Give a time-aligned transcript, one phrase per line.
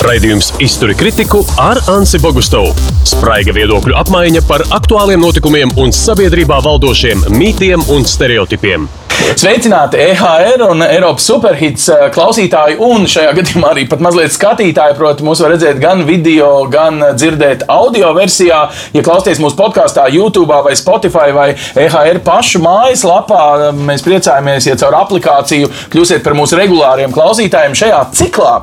[0.00, 2.72] Raidījums Izturi kritiku ar Ansi Bogustovu.
[3.04, 8.88] Spraiga viedokļu apmaiņa par aktuāliem notikumiem un sabiedrībā valdošiem mītiem un stereotipiem.
[9.20, 14.96] Sveicināti EHR un Eiropas superhits eh, klausītāji, un šajā gadījumā arī pat mazliet skatītāji.
[14.98, 18.62] Protams, mūs var redzēt gan video, gan dzirdēt audio versijā.
[18.96, 24.98] Ja klausāties mūsu podkāstā, YouTube vai Spotify vai EHR pašu mājaslapā, mēs priecājamies, ja caur
[25.04, 28.54] aplikāciju kļūsiet par mūsu regulāriem klausītājiem šajā ciklā,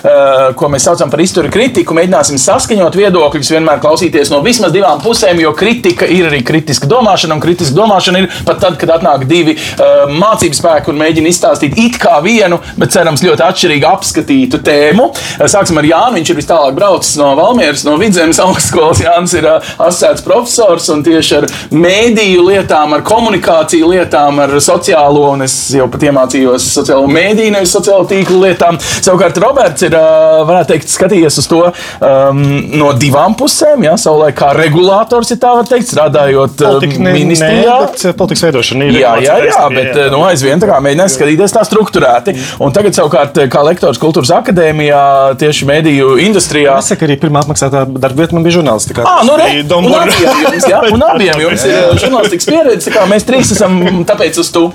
[0.00, 1.96] eh, ko mēs saucam par izturi kritiku.
[1.96, 7.36] Mēģināsim saskaņot viedokļus, vienmēr klausīties no vismaz divām pusēm, jo kritika ir arī kritiska domāšana,
[7.36, 11.78] un kritiska domāšana ir pat tad, kad atnāk divi uh, mācību spēku un mēģina izstāstīt
[11.82, 15.10] it kā vienu, bet cerams ļoti atšķirīgu apskatītu tēmu.
[15.46, 16.16] Sāksim ar Jānu.
[16.16, 19.02] Viņš ir vis tālāk braucis no Valmieras, no Vidzemes augstskolas.
[19.06, 25.44] Jānis ir asociēts profesors un tieši ar mēdīju lietām, ar komunikāciju lietām, ar sociālo, un
[25.46, 28.78] es jau pat iemācījos sociālo mēdīju, nevis sociālo tīklu lietām.
[28.80, 32.44] Savukārt Roberts ir, varētu teikt, skatījies uz to um,
[32.76, 33.88] no divām pusēm.
[33.88, 37.80] Jā, savulaik kā regulators, ja tā var teikt, strādājot Politika, ne, ministrijā.
[37.96, 39.00] Ne, politikas veidošana ir.
[39.00, 42.34] Jā, jā, jā, bet bet nu, aizvien tā kā mēģinās skatīties tā struktūrēti.
[42.64, 45.02] Un tagad, savukārt, kā lektors Kultūras akadēmijā,
[45.40, 46.76] tieši mediju industrijā.
[46.80, 49.06] Es saku, arī pirmā apmaksātā darba vieta man bija žurnālistika.
[49.06, 53.26] Ah, nu, re, un abiem jums, jā, un abiem jums ir žurnālistikas pieredze, kā mēs
[53.28, 54.66] trīs esam tāpēc uz tu.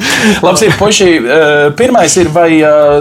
[0.43, 1.09] Labs ir, puši,
[1.80, 2.49] pirmais ir, vai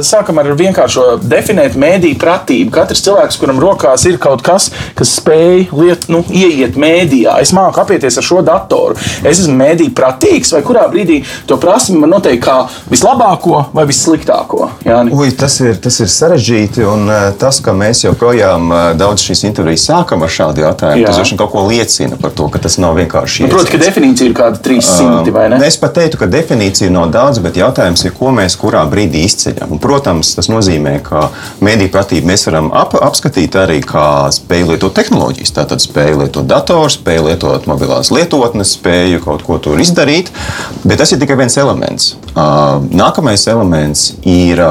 [0.07, 2.75] sākam ar vienkāršo definēt mēdīju pratību.
[2.91, 4.65] Katrs cilvēks, kuram rokās ir kaut kas,
[4.99, 8.97] kas spēj liet, nu, ieiet mēdījā, es māku apieties ar šo datoru.
[9.23, 12.57] Es esmu mēdīju pratīgs, vai kurā brīdī to prasmi man noteikt kā
[12.91, 14.73] vislabāko vai vissliktāko.
[15.15, 16.83] Ui, tas, ir, tas ir sarežģīti.
[16.91, 21.15] Un uh, tas, ka mēs joprojām uh, daudz šīs intervijas sākam ar šādu jautājumu, Jā.
[21.15, 23.47] tas jau kaut ko liecina par to, ka tas nav vienkārši.
[23.47, 25.63] Nu, Protams, ka definīcija ir kāda 300 vai ne?
[25.71, 29.77] Es pat teiktu, ka definīcija nav daudz, bet jautājums ir, ko mēs kurā brīdī izceļam.
[29.77, 31.29] Un, protams, tas nozīmē, ka
[31.63, 35.55] mediju pratību mēs varam ap, apskatīt arī kā spēju lietot tehnoloģijas.
[35.57, 40.33] Tātad spēju lietot dators, spēju lietot mobilās lietotnes, spēju kaut ko tur izdarīt.
[40.85, 42.15] Bet tas ir tikai viens elements.
[42.35, 44.63] Nākamais elements ir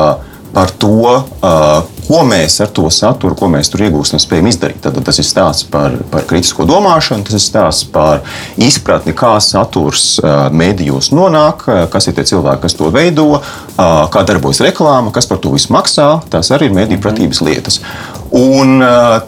[0.53, 1.23] par to,
[2.09, 4.79] ko mēs ar to saturu, ko mēs tur iegūstam, spējam izdarīt.
[4.81, 8.23] Tad tas ir stāsts par, par kritisko domāšanu, tas ir stāsts par
[8.57, 10.17] izpratni, kā saturs
[10.49, 13.27] mēdījos nonāk, kas ir tie cilvēki, kas to veido,
[13.77, 16.09] kā darbojas reklāma, kas par to visu maksā.
[16.33, 17.81] Tās arī ir mēdīņu pratības lietas.
[18.35, 18.81] Un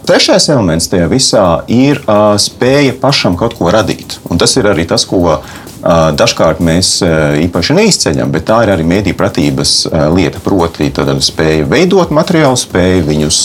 [0.06, 2.02] trešais elements tajā visā ir
[2.42, 4.18] spēja pašam kaut ko radīt.
[4.30, 5.38] Un tas ir arī tas, ko
[5.82, 7.00] Dažkārt mēs
[7.42, 9.74] īpaši neizceļam, bet tā ir arī mēdīņu pratības
[10.14, 10.38] lieta.
[10.44, 10.92] Proti,
[11.26, 13.40] spēja veidot materiālu, spēja viņus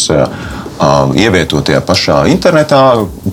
[1.17, 2.81] ievietot tajā pašā internetā,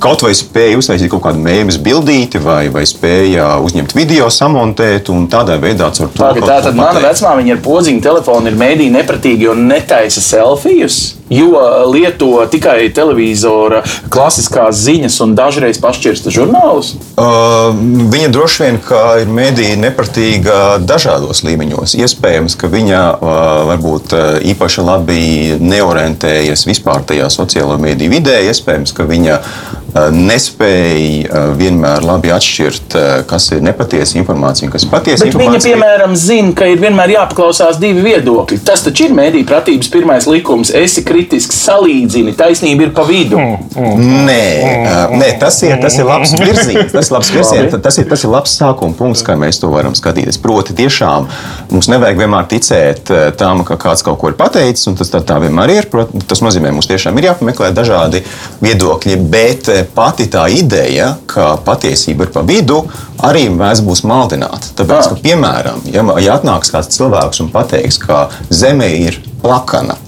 [0.01, 5.27] kaut vai spēja uztaisīt kaut kādu mēmijas bildīti, vai, vai spēja uzņemt video, samontēt un
[5.33, 6.31] tādā veidā caur to.
[6.41, 11.61] Tā tad mana vecmāmiņa ar podziņu telefonu ir mēdī nepratīgi un netaisa selfijus jo
[11.93, 16.95] lieto tikai televizora klasiskās ziņas un dažreiz pašķirsta žurnālus?
[17.15, 17.73] Uh,
[18.13, 18.81] viņa droši vien
[19.23, 21.97] ir mēdīja nepratīga dažādos līmeņos.
[22.01, 23.31] Iespējams, ka viņa uh,
[23.73, 25.23] varbūt uh, īpaši labi
[25.61, 28.41] neorientējas vispār tajā sociālo mediju vidē.
[28.51, 29.74] Iespējams, ka viņa uh,
[30.15, 32.97] nespēja uh, vienmēr labi atšķirt,
[33.31, 35.55] kas ir nepatiesa informācija un kas ir patiesa informācija.
[35.55, 38.61] Viņa, piemēram, zina, ka ir vienmēr jāpaklausās divi viedokļi.
[38.67, 40.73] Tas taču ir mēdīņu pratības pirmais likums.
[40.75, 43.39] Esi kritisks, salīdzini, taisnība ir pa vidu.
[43.39, 44.05] Mm, mm.
[44.29, 44.41] Nē,
[45.15, 48.33] nē tas, ir, tas ir labs virziens, tas ir labs virziens, tas ir, tas ir
[48.35, 50.41] labs sākuma punkts, kā mēs to varam skatīties.
[50.43, 51.29] Proti, tiešām
[51.73, 55.39] mums nevajag vienmēr ticēt tam, ka kāds kaut ko ir pateicis, un tas tā, tā
[55.43, 55.91] vienmēr ir.
[55.93, 58.25] Prot, tas nozīmē, mums tiešām ir jāpameklē dažādi
[58.65, 62.83] viedokļi, bet pati tā ideja, ka patiesība ir pa vidu,
[63.25, 64.73] arī mēs būs maldināti.
[64.79, 69.99] Tāpēc, ka, piemēram, ja, ja atnāks kāds cilvēks un pateiks, ka Zeme ir plakana,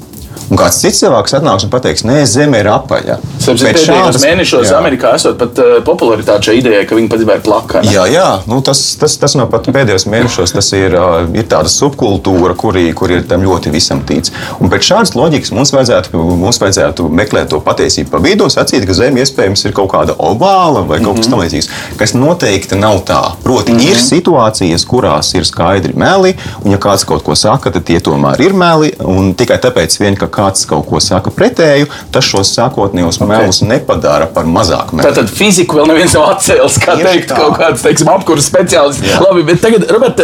[0.50, 3.18] un kāds cits cilvēks atnāks un pateiks, nē, Zeme ir apaļa.
[3.46, 4.78] Pēc šādas mēnešos jā.
[4.78, 7.92] Amerikā esot pat uh, popularitāte šai idejai, ka viņi patiesībā ir plakani.
[7.94, 11.70] Jā, jā nu, tas, tas, tas nav pat pēdējos mēnešos, tas ir, uh, ir tāda
[11.72, 14.34] subkultūra, kur, kur ir tam ļoti visam tīts.
[14.62, 18.96] Un pēc šādas loģikas mums vajadzētu, mums vajadzētu meklēt to patiesību pa vidu, sacīt, ka
[18.96, 21.36] Zeme iespējams ir kaut kāda ovāla vai kaut kas mm -hmm.
[21.36, 23.22] tamlīdzīgs, kas noteikti nav tā.
[23.42, 23.90] Proti, mm -hmm.
[23.90, 28.40] ir situācijas, kurās ir skaidri meli, un ja kāds kaut ko saka, tad tie tomēr
[28.40, 33.20] ir meli, un tikai tāpēc vien, ka kāds kaut ko saka pretēju, tas šos sākotnējos
[33.20, 33.30] okay.
[33.30, 35.08] melus nepadara par mazāk melu.
[35.08, 37.40] Tātad fiziku vēl neviens nav atcēlis, kā Tieši teikt, tā.
[37.40, 39.16] kaut kāds, teiksim, apkurss speciālists.
[39.24, 40.22] Labi, bet tagad, Robert,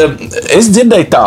[0.53, 1.25] es dzirdēju tā.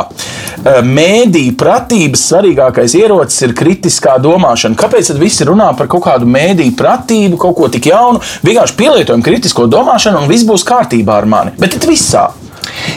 [0.86, 4.78] Mēdīņu pratības svarīgākais ierocis ir kritiskā domāšana.
[4.80, 8.24] Kāpēc tad visi runā par kaut kādu mēdīņu pratību, kaut ko tik jaunu?
[8.46, 11.56] Vienkārši pielietojam kritisko domāšanu un viss būs kārtībā ar mani.
[11.62, 12.30] Bet tas visā.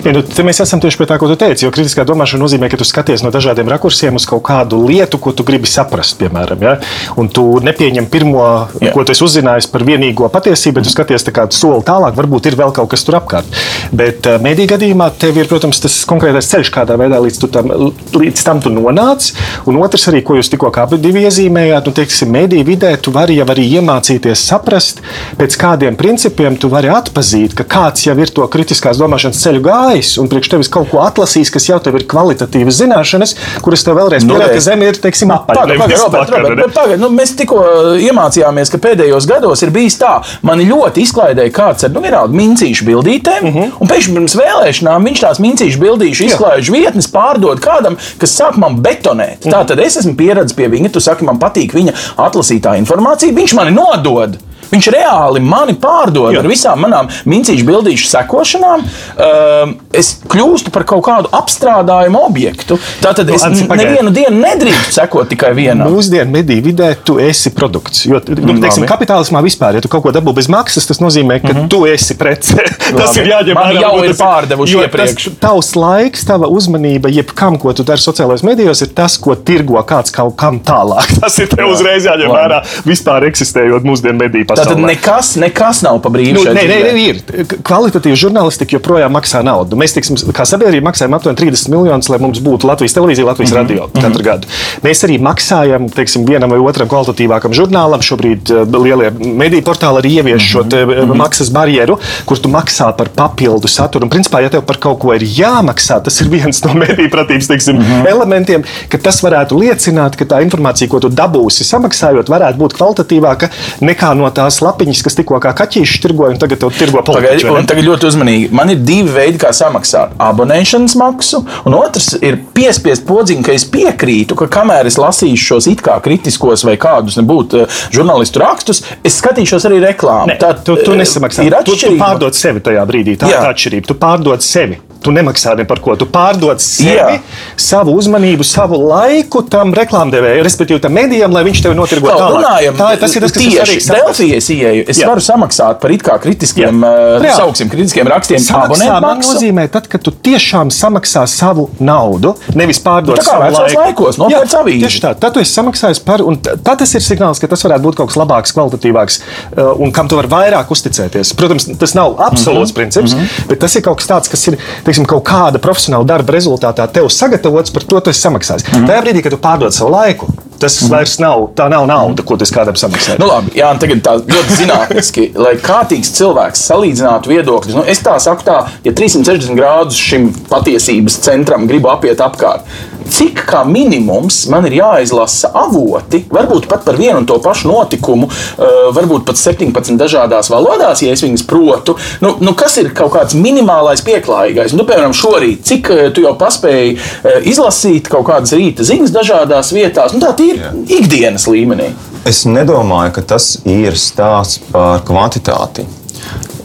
[0.04, 1.66] Ja, nu, mēs esam tieši pie tā, ko tu teici.
[1.66, 5.32] Jo kritiskā domāšana nozīmē, ka tu skaties no dažādiem rakursiem uz kaut kādu lietu, ko
[5.36, 6.62] tu gribi saprast, piemēram.
[6.64, 6.76] Ja?
[7.20, 8.44] Un tu nepieņem pirmo,
[8.80, 8.92] Jā.
[8.94, 12.16] ko tu uzzinājis par vienīgo patiesību, bet tu skaties tā kā soli tālāk.
[12.18, 13.58] Varbūt ir vēl kaut kas tur apkārt.
[13.92, 17.72] Bet uh, mēdī gadījumā tev ir, protams, tas konkrētais ceļš, kādā veidā līdz, tu tam,
[18.16, 19.32] līdz tam tu nonāc.
[19.68, 23.46] Un otrs arī, ko jūs tikko abi iezīmējāt, nu, teiksim, mēdī vidē tu vari jau
[23.52, 25.02] arī iemācīties saprast,
[25.38, 30.14] pēc kādiem principiem tu vari atpazīt, ka kāds jau ir to kritiskās domāšanas ceļu gājis
[30.22, 33.34] un priekš tevis kaut ko atlasījis, kas jau tev ir kvalitatīvas zināšanas,
[33.64, 36.98] kuras tev vēlreiz Nu, pierāda, ka zeme ir, teiksim, apaļa.
[36.98, 37.60] Nu, mēs tikko
[38.02, 42.02] iemācījāmies, ka pēdējos gados ir bijis tā, man ļoti izklaidēja kāds ar nu,
[42.38, 43.58] mincīšu bildītēm, uh Mhm.
[43.58, 43.80] -huh.
[43.80, 48.80] un pēkšņi pirms vēlēšanām viņš tās mincīšu bildīšu izklaižu vietnes pārdod kādam, kas sāk man
[48.82, 49.44] betonēt.
[49.44, 49.54] Mhm.
[49.54, 53.54] Tā tad es esmu pieredzējis pie viņa, tu saki, man patīk viņa atlasītā informācija, viņš
[53.54, 54.38] mani nodod.
[54.72, 56.42] Viņš reāli mani pārdod Jā.
[56.42, 58.84] ar visām manām mincīšu bildīšu sekošanām.
[59.18, 62.78] Um, es kļūstu par kaut kādu apstrādājumu objektu.
[63.02, 63.94] Tātad es Anci, pagaidi.
[63.94, 65.88] nevienu dienu nedrīkstu sekot tikai vienam.
[65.92, 68.04] Mūsdienu mediju vidē tu esi produkts.
[68.08, 71.52] Jo, nu, teiksim, kapitālismā vispār, ja tu kaut ko dabū bez maksas, tas nozīmē, ka
[71.52, 71.68] mm -hmm.
[71.72, 72.64] tu esi prece.
[73.00, 75.24] tas ir jāņem vērā, jau ir pārdevuši iepriekš.
[75.24, 79.80] Tas, tavs laiks, tava uzmanība, jebkam, ko tu dari sociālajos medijos, ir tas, ko tirgo
[79.88, 81.14] kāds kaut kam tālāk.
[81.22, 84.57] Tas ir tev uzreiz jāņem vērā, vispār eksistējot mūsdienu mediju pasaulē.
[84.58, 86.38] Tātad nekas, nekas nav pa brīvu.
[86.38, 87.20] Nu, nē, nē, nē, ir.
[87.66, 89.78] Kvalitatīva žurnālistika joprojām maksā naudu.
[89.78, 93.58] Mēs, tiksim, kā sabiedrība, maksājam aptuveni 30 miljonus, lai mums būtu Latvijas televīzija, Latvijas mm
[93.58, 93.68] -hmm.
[93.68, 94.50] radio katru gadu.
[94.84, 98.02] Mēs arī maksājam teiksim, vienam vai otram kvalitatīvākam žurnālam.
[98.02, 102.90] Šobrīd uh, lielie mediju portāli arī ievieš šo te, uh, maksas barjeru, kur tu maksā
[102.96, 104.04] par papildu saturu.
[104.04, 107.46] Un, principā, ja tev par kaut ko ir jāmaksā, tas ir viens no mediju pratības
[107.46, 108.08] teiksim, mm -hmm.
[108.08, 113.48] elementiem, ka tas varētu liecināt, ka tā informācija, ko tu dabūsi samaksājot, varētu būt kvalitatīvāka
[113.80, 117.54] nekā no tās lapiņas, kas tikko kā kaķīši tirgoja un tagad tev tirgo Pagaidi, ne?
[117.60, 118.48] un tagad ļoti uzmanīgi.
[118.56, 120.16] Man ir divi veidi, kā samaksāt.
[120.28, 125.70] Abonēšanas maksu, un otrs ir piespiest podziņu, ka es piekrītu, ka kamēr es lasīšu šos
[125.72, 130.32] it kā kritiskos vai kādus nebūtu eh, žurnālistu rakstus, es skatīšos arī reklāmu.
[130.32, 131.46] Nē, Tad, tu, tu eh, nesamaksā.
[131.68, 133.18] Tu, tu pārdod sevi tajā brīdī.
[133.20, 133.42] Tā Jā.
[133.42, 133.90] ir tā atšķirība.
[133.90, 134.80] Tu pārdod sevi.
[135.02, 135.94] Tu nemaksā ne par ko.
[135.96, 137.20] Tu pārdod sevi, Jā.
[137.56, 142.34] savu uzmanību, savu laiku tam reklāmdevējam, respektīvi tam medijam, lai viņš tevi notirgo tālāk.
[142.34, 144.18] runājam, Tā ir tas, ir tas kas ir tieši saprast.
[144.20, 144.84] Delfī es ieeju.
[144.88, 145.06] Es Jā.
[145.06, 147.36] varu samaksāt par it kā kritiskiem, Jā.
[147.36, 148.38] sauksim, kritiskiem rakstiem.
[148.42, 149.34] Samaksā abonentu man maksu.
[149.34, 153.80] nozīmē, tad, kad tu tiešām samaksā savu naudu, nevis pārdod Nu, tā savu laiku.
[153.80, 154.82] laikos, nopērc avīzi.
[154.82, 157.62] Tieši tā, tad tu esi samaksājis par, un t- tad tas ir signāls, ka tas
[157.62, 159.20] varētu būt kaut kas labāks, kvalitatīvāks,
[159.56, 161.34] uh, un kam tu vari vairāk uzticēties.
[161.38, 162.74] Protams, tas nav absolūts mm -hmm.
[162.74, 163.48] princips, mm -hmm.
[163.48, 167.08] bet tas ir kaut kas tāds, kas ir teiksim, kaut kāda profesionāla darba rezultātā tev
[167.12, 168.66] sagatavots, par to tu esi samaksājis.
[168.66, 168.90] Mm -hmm.
[168.90, 170.28] Tajā brīdī, kad tu pārdod savu laiku,
[170.60, 173.18] tas mm vairs nav, tā nav nauda, ko esi kādam samaksājis.
[173.20, 177.76] Nu, labi, jā, tagad tā ļoti zinātniski, lai kārtīgs cilvēks salīdzinātu viedokļus.
[177.76, 182.64] Nu, es tā saku, tā, ja 360 grādus šim patiesības centram gribu apiet apkārt,
[183.08, 188.28] cik kā minimums man ir jāizlasa avoti, varbūt pat par vienu un to pašu notikumu,
[188.28, 191.96] uh, varbūt pat 17 dažādās valodās, ja es viņas protu.
[192.24, 194.76] Nu, nu, kas ir kaut kāds minimālais pieklājīgais?
[194.76, 199.72] Nu, piemēram, šorīt, cik uh, tu jau paspēji uh, izlasīt kaut kādas rīta ziņas dažādās
[199.76, 200.62] vietās, nu, tā ir
[200.98, 201.92] ikdienas līmenī.
[202.28, 205.86] Es nedomāju, ka tas ir stāsts par kvantitāti.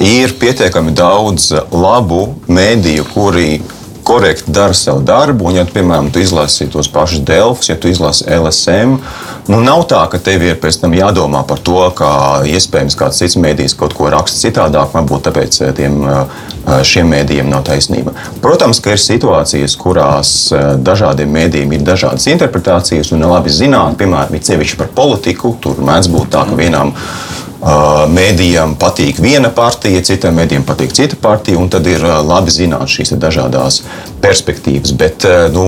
[0.03, 3.61] Ir pietiekami daudz labu mēdīju, kuri
[4.03, 5.47] korekti dara savu darbu.
[5.49, 8.97] Un, ja, piemēram, tu izlasi tos pašus Delfus, ja tu izlasi LSM,
[9.51, 12.09] nu nav tā, ka tev ir pēc tam jādomā par to, ka
[12.49, 17.51] iespējams kāds cits mēdījis kaut ko raksta citādāk, varbūt tāpēc eh, tiem, eh, šiem mēdījiem
[17.51, 18.15] nav taisnība.
[18.43, 23.97] Protams, ka ir situācijas, kurās eh, dažādiem mēdījiem ir dažādas interpretācijas un ir labi zināt,
[23.99, 25.55] piemēram, it sevišķi par politiku.
[25.63, 31.15] Tur mēdz būt tā, ka vienām Uh, mēdījiem patīk viena partija, citiem mēdījiem patīk cita
[31.21, 33.81] partija, un tad ir labi zināt šīs dažādas
[34.23, 34.91] perspektīvas.
[34.99, 35.65] Bet nu,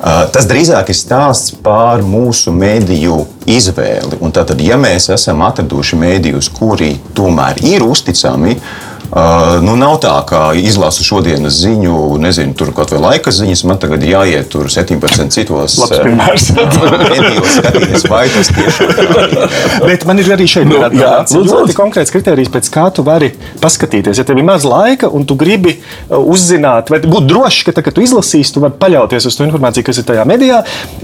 [0.00, 3.20] tas drīzāk ir stāsts par mūsu mēdīju
[3.52, 4.20] izvēli.
[4.20, 8.95] Un Tātad, ja mēs esam atraduši mēdījus, kuri tomēr ir uzticami, Uh,
[9.62, 14.02] nu, nav tā, ka izlasu šodienas ziņu, nezinu, tur kaut vai laika ziņas, man tagad
[14.06, 19.46] jāiet tur 17 citos mēdījos skatīties, vai tas tiešām ir.
[19.88, 21.76] Bet man ir arī šeit Nu, jā, ļoti lūdzu, lūdzu.
[21.78, 23.30] konkrēts kriterijs, pēc kā tu vari
[23.62, 24.20] paskatīties.
[24.20, 27.84] Ja tev ir maz laika un tu gribi uh, uzzināt, vai būt drošs, ka, tā,
[27.86, 30.62] kad tu izlasīsi, tu vari paļauties uz to informāciju, kas ir tajā medijā,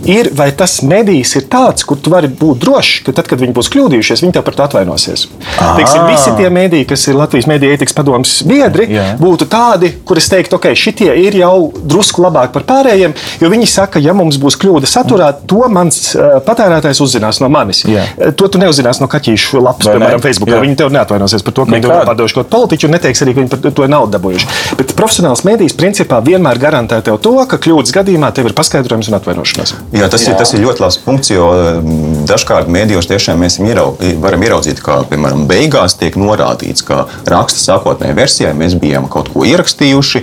[0.09, 3.57] ir vai tas medijs ir tāds, kur tu vari būt drošs, ka tad, kad viņi
[3.57, 5.29] būs kļūdījušies, viņi tev par to atvainosies.
[5.57, 9.17] Teiksim, visi tie mediji, kas ir Latvijas mediju ētikas žurnālistikas padomus biedri Jā.
[9.21, 14.01] būtu tādi, kuriem teikt, ok, šitie ir jau drusku labāk par pārējiem, jo viņi saka,
[14.01, 17.85] ja mums būs kļūda saturā, to mans uh, patērētājs uzzinās no manis.
[17.85, 18.07] Jā.
[18.17, 20.01] Uh, To tu neuzzināsi no kaķīšu lapas, Vai ne?
[20.01, 20.51] piemēram, Facebook.
[20.51, 20.61] Jā.
[20.63, 23.35] Viņi tev neatvainosies par to, ka viņi tev pārdevuši kaut kādu politiķu un neteiks arī,
[23.35, 24.49] ka viņi par to naudu dabūjuši.
[24.79, 29.19] Bet profesionāls mēdījis principā vienmēr garantē tev to, ka kļūdas gadījumā tev ir paskaidrojums un
[29.21, 29.75] atvainošanās.
[29.95, 30.33] Jā, tas, Jā.
[30.33, 33.93] Ir, tas ir ļoti labs punkts, jo mm, dažkārt mēdījos tiešām mēs ierau,
[34.25, 39.45] varam ieraudzīt, ka, piemēram, beigās tiek norādīts, ka raksta sākotnējā versijā mēs bijām kaut ko
[39.49, 40.23] ierakstījuši.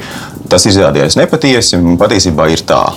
[0.49, 2.87] Tas izrādījās nepatiesi, un patiesībā ir tā.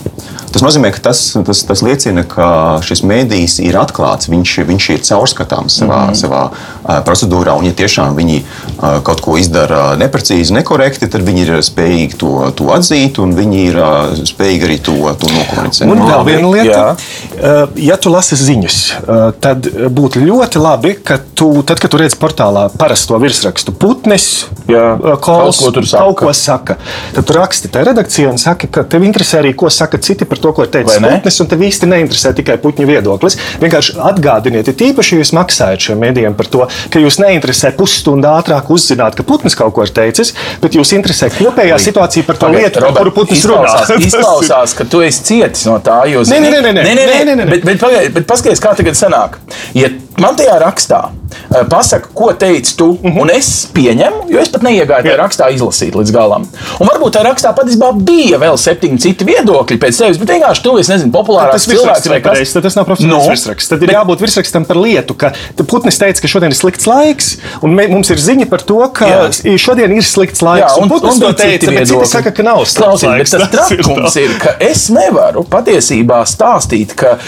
[0.53, 2.47] Tas nozīmē, ka tas, tas, tas liecina, ka
[2.85, 6.21] šis mēdījis ir atklāts, viņš, viņš ir caurskatāms savā, mm -hmm.
[6.21, 6.43] savā
[6.85, 7.57] ā, procedūrā.
[7.59, 12.33] Un, ja tiešām viņi ā, kaut ko izdara neprecīzi, nekorekti, tad viņi ir spējīgi to,
[12.59, 13.93] to atzīt un viņi ir ā,
[14.29, 15.89] spējīgi arī to, to nokomunicēt.
[15.89, 16.89] Un vēl viena lieta, jā.
[16.93, 22.01] uh, ja tu lasi ziņas, uh, tad būtu ļoti labi, ka tu, tad, kad tu
[22.01, 24.93] redz portālā parasto virsrakstu, putnis, Jā.
[24.99, 26.05] uh, kols, Kaut ko tur saka.
[26.05, 26.77] kaut ko saka,
[27.17, 30.42] tad tu raksti tajā redakcijā un saki, ka tev interesē arī, ko saka citi par
[30.43, 33.39] to, ko ir teicis putnis, un tev īsti neinteresē tikai puķņu viedoklis.
[33.63, 38.29] Vienkārši atgādiniet, ir tīpaši, ja jūs maksājat šiem mēdījiem par to, ka jūs neinteresē pusstundu
[38.29, 42.47] ātrāk uzzināt, ka putnis kaut ko ir teicis, bet jūs interesē kopējā situācija par to
[42.47, 43.75] Pagaid, lietu, par Robert, kuru putnis runā.
[44.07, 46.03] izklausās, ka tu esi cietis no tā.
[46.13, 46.83] Jo, Nē, nē, nē, nē, nē.
[46.83, 47.51] nē, nē, Nē, nē.
[47.51, 49.39] Bet, bet, pagaid, bet paskaties, kā tagad sanāk.
[49.77, 49.89] Ja
[50.21, 53.09] man tajā rakstā eh, pasaka, ko teici tu, Mhm.
[53.13, 53.21] -huh.
[53.23, 56.45] un es pieņemu, jo es pat neiegāju tajā rakstā izlasīt līdz galam.
[56.81, 60.75] Un varbūt tajā rakstā patiesībā bija vēl septiņi citi viedokļi pēc tevis, bet vienkārši tu
[60.81, 63.71] esi, nezinu, populārāks cilvēks vai pareizs, tad tas nav profesionāls Nu, no, virsraksts.
[63.73, 67.33] Tad ir jābūt virsrakstam par lietu, ka te Putins teica, ka šodien ir slikts laiks,
[67.63, 69.23] un me, mums ir ziņa par to, ka Jā.
[69.63, 70.67] Šodien ir slikts laiks.
[70.67, 73.37] Jā, un, un to bija citi teica, bet citi saka, ka nav slikts laiks.
[73.37, 77.19] bet tas Tas ir trakums ir, ka es nevaru patiesībā stāstīt, ka.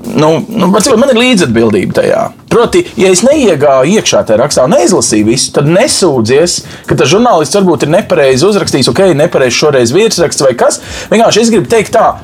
[0.00, 2.20] Nu, nu, man ir līdzatbildība tajā.
[2.50, 6.54] Proti, ja es neiegāju iekšā tajā rakstā un neizlasīju visu, tad nesūdzies,
[6.88, 10.80] ka tas žurnālists varbūt ir nepareizi uzrakstījis, ok, nepareizi šoreiz virsraksts vai kas.
[11.12, 12.14] Vienkārši es gribu teikt tā.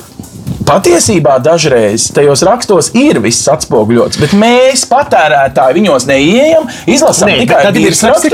[0.65, 7.57] Patiesībā dažreiz tajos rakstos ir viss atspoguļots, bet mēs, patērētāji, viņos neieejam, izlasām Nē, tikai
[7.59, 8.25] bet tad ir virsraksts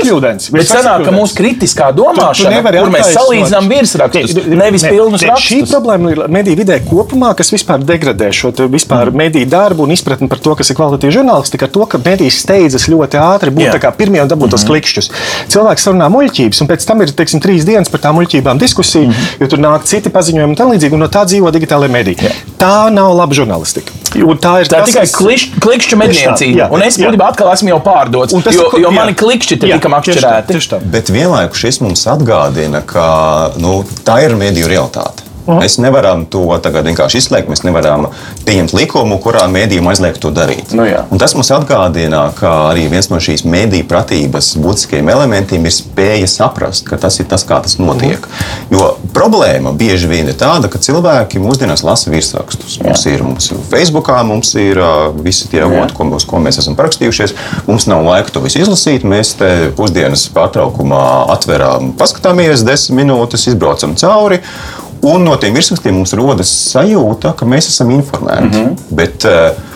[0.54, 4.82] ir sanāk, ka mūsu kritiskā Tu- tu domāšana, nevari kur mēs salīdzinām virsrakstus, Ne, nevis
[4.82, 5.70] ne, pilnus ne, Šī rakstus.
[5.74, 9.16] problēma ir mediju vidē kopumā, kas vispār degradē šo vispār Mm.
[9.16, 12.88] mediju darbu un izpratni par to, kas ir kvalitatīva žurnālistika, ar to, ka medijas steidzas
[12.88, 15.10] ļoti ātri būt kā pirmie un dabūt tos klikšķus.
[15.48, 19.40] Cilvēks runā muļķības, un pēc tam ir teiksim, trīs dienas par tām muļķībām diskusija, Mm-hmm.
[19.40, 22.32] jo tur nāk citi paziņojumi un tā līdzīgi, un no tā dzīvo digitālajā medija.
[22.60, 23.92] Tā nav laba žurnālistika.
[24.14, 26.58] Un Tā ir Tā ir tas, tikai kliš, klikšķu medniecība.
[26.62, 27.08] jā, Un es jā.
[27.10, 28.94] būtībā atkal esmu jau pārdots, tas jo, ir jo jā.
[28.94, 30.52] mani klikšķi te Jā, tika tieši tā, makšķerēti.
[30.52, 30.78] tieši tā.
[30.94, 35.26] Bet vienlaikus šis mums atgādina, ka nu, tā ir mediju realitāte.
[35.46, 37.50] Mēs nevaram to tagad vienkārši izslēgt.
[37.52, 38.08] Mēs nevaram
[38.46, 40.72] pieņemt likumu, kurā mēdījiem aizliegt to darīt.
[40.76, 41.04] Nu jā.
[41.12, 46.30] Un tas mums atgādina, ka arī viens no šīs mēdīju pratības būtiskajiem elementiem ir spēja
[46.30, 48.24] saprast, ka tas ir tas, kā tas notiek.
[48.72, 52.78] Jo problēma bieži vien ir tāda, ka cilvēki mūsdienās lasa virsrakstus.
[52.84, 54.80] Mums ir, mums ir Facebook, mums ir
[55.20, 57.36] visi tie avoti, ko, uz ko mēs esam parakstījušies.
[57.68, 59.04] Mums nav laika to visu izlasīt.
[59.04, 61.04] Mēs te pusdienas pārtraukumā
[61.36, 64.40] atveram, paskatāmies desmit minūtes, izbraucam cauri.
[65.04, 68.48] Un no tiem virsrakstiem mums rodas sajūta, ka mēs esam informēti.
[68.48, 68.96] Mm -hmm.
[68.96, 69.73] Bet, uh,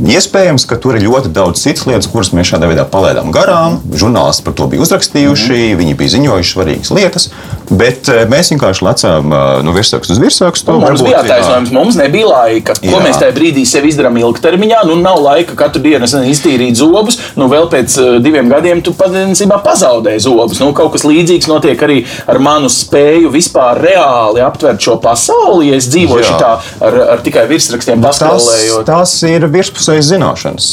[0.00, 3.80] Iespējams, ka tur ir ļoti daudz citas lietas, kuras mēs šādā veidā palaidām garām.
[3.92, 5.80] Žurnālisti par to bija uzrakstījuši, mm -hmm.
[5.80, 7.28] viņi bija ziņojuši svarīgas lietas,
[7.70, 10.72] bet eh, mēs vienkārši lecām eh, no virsrakstu uz virsrakstu.
[10.72, 12.74] Mums Varbūt, bija attaisnojums, mums nebija laika.
[12.80, 13.02] Ko Jā.
[13.04, 14.84] mēs tajā brīdī sev izdarām ilgtermiņā?
[14.88, 17.18] Nu, nav laika katru dienu iztīrīt zobus.
[17.36, 20.60] Nu, vēl pēc uh, diviem gadiem tu patiesībā pazaudēji zobus.
[20.60, 25.70] Nu, kaut kas līdzīgs notiek arī ar manu spēju vispār reāli aptvert šo pasauli.
[25.70, 28.84] Ja es dzīvoju šitā ar, ar tikai virsrakstiem, Tas, paskalējot.
[28.88, 29.46] tas ir
[29.90, 30.66] virspusējas zināšanas.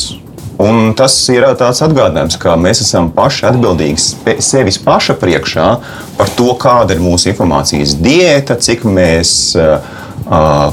[0.58, 5.68] Un tas ir tāds atgādinājums, ka mēs esam paši atbildīgi sevis paša priekšā
[6.18, 9.78] par to, kāda ir mūsu informācijas diēta, cik mēs uh,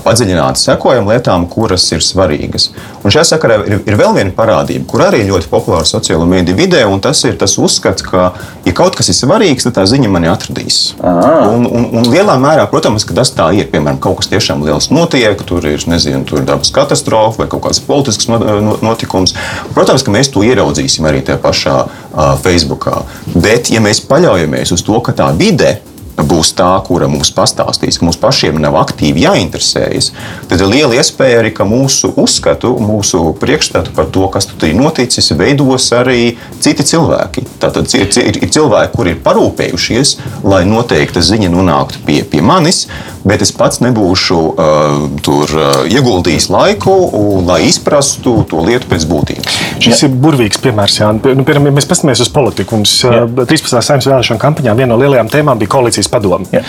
[0.05, 2.71] padziļināti sekojam lietām, kuras ir svarīgas.
[3.05, 6.59] Un šajā sakarā ir, ir vēl viena parādība, kur arī ir ļoti populāra sociālo mediju
[6.59, 8.33] vidē, un tas ir tas uzskats, ka,
[8.67, 10.81] ja kaut kas ir svarīgs, tad tā ziņa mani atradīs.
[11.01, 13.71] Un, un, un lielā mērā, protams, tas tā ir.
[13.75, 17.65] Piemēram, kaut kas tiešām liels notiek, tur ir, nezinu, tur ir dabas katastrofa vai kaut
[17.69, 19.35] kāds politisks no- no- notikums.
[19.75, 23.03] Protams, ka mēs to ieraudzīsim arī tajā pašā uh, Facebookā.
[23.35, 25.79] Bet, ja mēs paļaujamies uz to, ka tā vide
[26.23, 30.11] būs tā, kura mums pastāstīs, ka mums pašiem nav aktīvi jāinteresējas,
[30.51, 34.79] tad ir liela iespēja arī, ka mūsu uzskatu, mūsu priekšstatu par to, kas tur ir
[34.79, 37.47] noticis, veidos arī citi cilvēki.
[37.63, 40.17] Tātad ir, ir, ir cilvēki, kuri ir parūpējušies,
[40.47, 42.85] lai noteikta ziņa nonāktu pie, pie manis,
[43.25, 49.07] bet es pats nebūšu uh, tur uh, ieguldījis laiku, uh, lai izprastu to lietu pēc
[49.09, 49.61] būtības.
[49.83, 50.09] Šis ja.
[50.09, 50.99] ir burvīgs piemērs.
[51.01, 51.11] Jā.
[51.17, 53.25] Nu, piemēram, ja mēs paskatāmies uz politiku, mums ja.
[53.25, 53.81] 13.
[53.81, 56.49] saimnes vēlēšana kampaņā viena no lielajām tēmām bija koalīcijas padome.
[56.53, 56.63] Ja.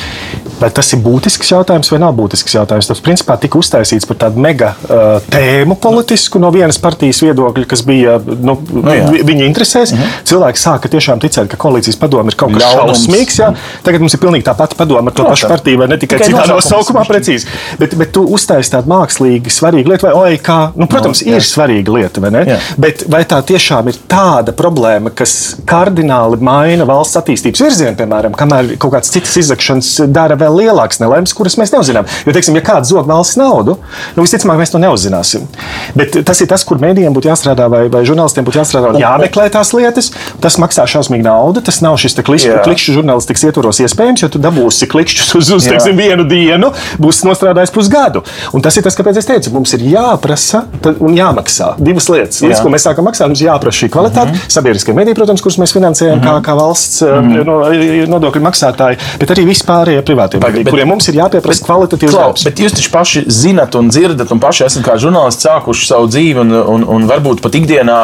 [0.59, 2.87] Vai tas ir būtisks jautājums vai nav būtisks jautājums?
[2.87, 7.83] Tas principā tika uztaisīts par tādu mega uh, tēmu politisku no vienas partijas viedokļa, kas
[7.87, 9.09] bija nu, nu, jā.
[9.27, 9.95] viņa interesēs.
[9.95, 10.13] Mhm.
[10.31, 13.39] Cilvēki sāka tiešām ticēt, ka koalīcijas padome ir kaut kas šausmīgs.
[13.41, 13.51] Jā.
[13.85, 16.31] Tagad mums ir pilnīgi tā pati padome ar to pašu partiju, vai ne tikai, tikai
[16.31, 17.49] citā nosaukumā precīzi.
[17.81, 21.41] Bet, bet tu uztaisīji tādu mākslīgi svarīgu lietu, vai oi, kā, nu, protams, no, jā.
[21.41, 22.43] ir svarīga lieta, vai ne?
[22.53, 22.59] Jā.
[22.81, 28.75] Bet vai tā tiešām ir tāda problēma, kas kardināli maina valsts attīstības virzienu, piemēram, kamēr
[28.81, 32.07] kaut kāds cits izzakšanas dara vēl lielākas nelaimes, kuras mēs neuzzinām.
[32.25, 33.77] Jo, teiksim, ja kāds zog valsts naudu,
[34.15, 35.47] nu, visticamāk, mēs to neuzzināsim.
[35.97, 39.47] Bet tas ir tas, kur mēdījiem būtu jāstrādā, vai, vai žurnālistiem būtu jāstrādā un jāmeklē
[39.53, 40.11] tās lietas.
[40.43, 41.63] Tas maksā šausmīgu naudu.
[41.65, 45.97] Tas nav šis klikšķu, klikšķu žurnālistikas ietvaros iespējams, jo tu dabūsi klikšķus uz, uz teiksim,
[45.99, 48.23] vienu dienu, būs nostrādājis pusgadu.
[48.55, 50.65] Un tas ir tas, kāpēc es teicu, mums ir jāprasa
[50.99, 52.41] un jāmaksā divas lietas.
[52.45, 54.31] Līdz ko mēs sākam maksāt, mums jāprasa šī kvalitāte.
[54.31, 54.55] Mm -hmm.
[54.57, 56.41] Sabiedriskie mediji, protams, kurus mēs finansējam mm -hmm.
[56.41, 57.45] kā, kā valsts mm -hmm.
[57.45, 57.55] no,
[58.15, 62.45] nodokļu maksātāji, bet arī vispārējie privātie mediji, kuriem mums ir jāpieprasa kvalitatīvs darbs.
[62.47, 66.43] Bet jūs taču paši zinat un dzirdat, un paši esat kā žurnālisti sākuši savu dzīvi
[66.45, 67.99] un, un, un varbūt pat ikdienā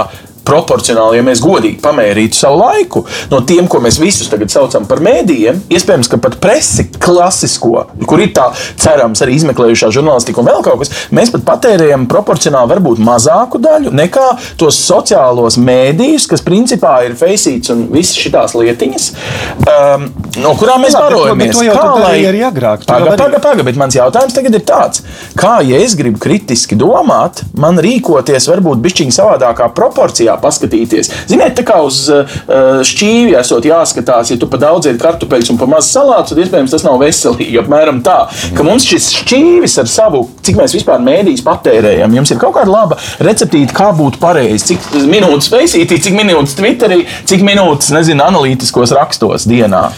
[0.47, 5.01] proporcionāli, ja mēs godīgi pamērītu savu laiku no tiem, ko mēs visus tagad saucam par
[5.03, 10.63] mēdījiem, iespējams, ka pat presi klasisko, kur ir tā cerams arī izmeklējušā žurnālistika un vēl
[10.65, 14.27] kaut kas, mēs pat patērējam proporcionāli varbūt mazāku daļu nekā
[14.59, 19.07] tos sociālos mēdījus, kas principā ir feisīts un visas šīs lietiņas,
[19.67, 20.05] um,
[20.41, 21.55] no kurām mēs barojamies.
[21.57, 22.13] To jau kā, lai...
[22.29, 22.85] arī agrāk.
[22.87, 25.03] Paga, paga, paga, bet mans jautājums tagad ir tāds,
[25.37, 31.11] kā, ja es gribu kritiski domāt, man rīkoties varbūt bišķiņ savādākā proporcijā paskatīties.
[31.29, 32.39] Ziniet, tā kā uz uh,
[32.87, 36.75] šķīvi esot jāskatās, ja tu pa daudz ēd kartupeļus un pa maz salātu, tad iespējams
[36.75, 37.59] tas nav veselīgi.
[37.61, 38.17] Apmēram tā,
[38.57, 42.71] ka mums šis šķīvis ar savu, cik mēs vispār mēdīs patērējam, jums ir kaut kāda
[42.73, 48.95] laba receptīte, kā būtu pareizi, cik minūtes veisītī, cik minūtes Twitterī, cik minūtes, nezinu, analītiskos
[48.97, 49.89] rakstos dienā.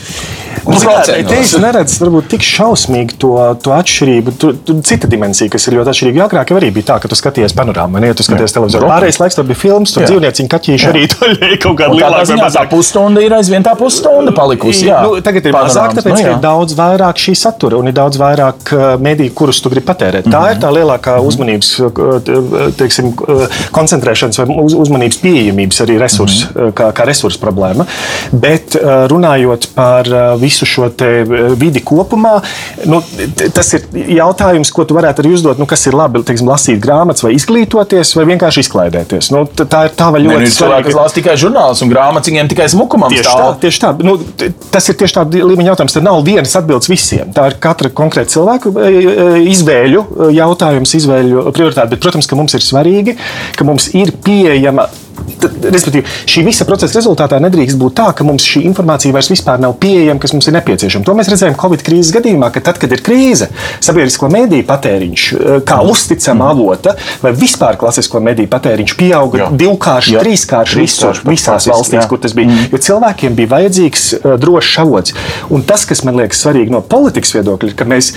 [0.73, 3.33] Es neredzu, varbūt tik šausmīgi to,
[3.63, 4.33] to atšķirību.
[4.39, 6.23] Tur, tur cita dimensija, kas ir ļoti atšķirīga.
[6.27, 8.87] Agrāk arī bija tā, ka tu skaties panorāmu, ne, ja tu skaties televizoru.
[8.91, 12.49] Pārējais laiks tur bija filmas, tur dzīvnieciņi, kaķīši arī tur bija kaut kāda lielāka.
[12.53, 14.87] Tā pusstunda ir aizvien tā pusstunda palikusi.
[14.89, 15.01] Jā.
[15.05, 18.19] Nu, tagad ir mazāk, tāpēc, nu, ka ir daudz vairāk šī satura un ir daudz
[18.21, 20.29] vairāk uh, mediju, kurus tu gribi patērēt.
[20.29, 20.77] Tā ir tā mhm.
[20.79, 21.29] lielākā mhm.
[21.31, 26.75] uzmanības, uh, teiksim, uh, koncentrēšanas vai uzmanības pieejamības arī resursu, mhm.
[26.77, 27.87] kā, kā resursu problēma.
[28.33, 28.77] Bet
[29.11, 30.07] runājot par
[30.43, 30.89] visu šo
[31.59, 32.35] vidi kopumā,
[32.89, 32.99] nu,
[33.55, 35.59] tas ir jautājums, ko tu varētu arī uzdot.
[35.61, 39.31] Nu, kas ir labi teiksim, lasīt grāmatas, vai izglītoties, vai vienkārši izklaidēties?
[39.33, 42.51] Nu, tā ir tā ļoti ne, nu, cilvēki, kas lasa tikai žurnālus un grāmatas, viņiem
[42.51, 43.43] tikai smukumam tieši stāv.
[43.43, 43.61] tā.
[43.63, 43.93] Tieši tā.
[44.05, 44.17] Nu,
[44.73, 45.97] tas ir tieši tāds līmeņa jautājums.
[45.97, 47.31] Tad nav vienas atbildes visiem.
[47.35, 50.03] Tā ir katra konkrēta cilvēka e, e, izvēļu
[50.35, 51.95] jautājums, izvēļu prioritāte.
[51.95, 53.17] Bet, protams, ka mums ir svarīgi,
[53.57, 54.87] ka mums ir pieejama
[55.43, 60.19] Respektīvi, šī visa procesa rezultātā nedrīkst būt tā, ka mums šī informācija vairs nav pieejama,
[60.21, 61.05] kas mums ir nepieciešama.
[61.05, 63.49] To mēs redzējām Covid krīzes gadījumā, ka tad, kad ir krīze,
[63.83, 66.53] sabiedrisko mediju patēriņš, eh, kā uzticama mm.
[66.53, 72.07] avota, vai vispār klasisko mediju patēriņš pieauga divkārši, trīskārši visur, visās valstīs, jā.
[72.09, 72.51] kur tas bija.
[72.51, 72.71] Mm.
[72.73, 75.15] Jo cilvēkiem bija vajadzīgs uh, drošs avots.
[75.53, 78.13] Un tas, kas man liekas svarīgi no politikas viedokļa, ir, ka mēs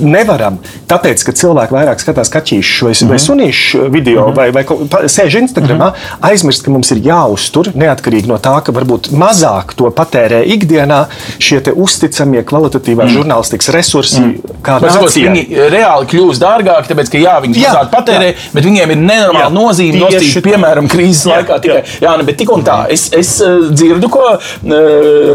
[0.00, 0.58] nevaram,
[0.90, 3.08] tāpēc, ka cilvēki vairāk skatās kaķīšu vai, mm -hmm.
[3.10, 4.36] vai sunīšu video mm -hmm.
[4.36, 6.30] vai, vai sēž Instagramā, mm -hmm.
[6.30, 11.04] aizmirst, ka mums ir jāuztur neatkarīgi no tā, ka varbūt mazāk to patērē ikdienā
[11.38, 13.12] šie uzticamie kvalitatīvā mm -hmm.
[13.12, 14.20] žurnālistikas resursi.
[14.20, 15.28] Mm -hmm.
[15.28, 18.34] Viņi reāli kļūst dārgāki, tāpēc, ka jā, viņi jā, mazāk patērē, jā.
[18.52, 21.60] bet viņiem ir nenormāla nozīme nostīt, piemēram, krīzes jā, laikā.
[21.60, 22.08] Tikai, jā.
[22.08, 24.38] Jā, bet tik un tā, es, es eh, dzirdu, ko uh,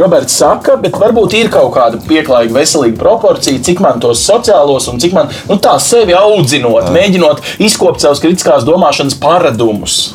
[0.02, 4.88] Roberts saka, bet varbūt ir kaut kāda pieklājīga, veselīga proporcija, cik man tos sociāli sociālos
[4.92, 6.94] un cik man nu, tā sevi audzinot, Jā.
[6.94, 10.14] mēģinot izkopt savus kritiskās domāšanas paradumus.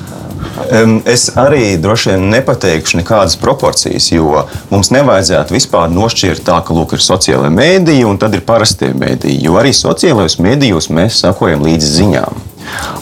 [1.09, 6.94] Es arī droši vien nepateikšu nekādas proporcijas, jo mums nevajadzētu vispār nošķirt tā, ka lūk,
[6.94, 9.42] ir sociālai mēdīji un tad ir parastie mēdīji.
[9.46, 12.42] Jo arī sociālajos mēdījos mēs sakojam līdzi ziņām.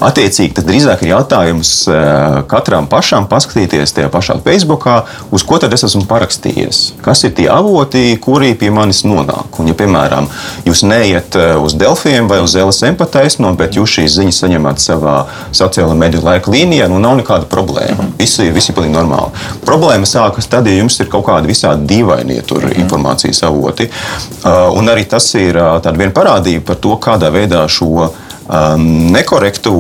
[0.05, 4.99] Attiecīgi, tas drīzāk ir jautājums eh, katram pašam paskatīties tajā pašā Facebookā,
[5.33, 6.81] uz ko tad es esmu parakstījies.
[7.05, 9.57] Kas ir tie avoti, kuri pie manis nonāk?
[9.61, 10.29] Un, ja, piemēram,
[10.69, 15.17] jūs neiet eh, uz Delfiem vai uz LSM pataisno, bet jūs šīs ziņas saņemat savā
[15.57, 18.11] sociālajā mediju laika līnijā, nu nav nekāda problēma.
[18.21, 19.33] Viss ir, viss ir pilnīgi normāli.
[19.65, 23.89] Problēma sākas tad, ja jums ir kaut kādi visādi dīvaini tur informācijas avoti.
[23.89, 29.73] Uh, un arī tas ir tāda viena parādība par to, kādā veidā šo um, nekorektu,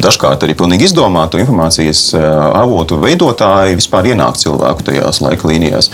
[0.00, 5.90] dažkārt arī pilnīgi izdomātu informācijas avotu veidotāji vispār ienāk cilvēku tajās laika līnijās.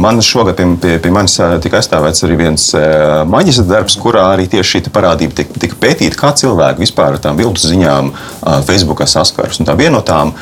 [0.00, 2.66] Man šogad pie, pie, pie manis tika aizstāvēts arī viens
[3.30, 7.38] maģistra darbs, kurā arī tieši šī parādība tika, tika pētīta, kā cilvēki vispār ar tām
[7.38, 8.12] viltus ziņām
[8.66, 9.62] Facebookā saskaras.
[9.62, 10.34] Un tā viena no tām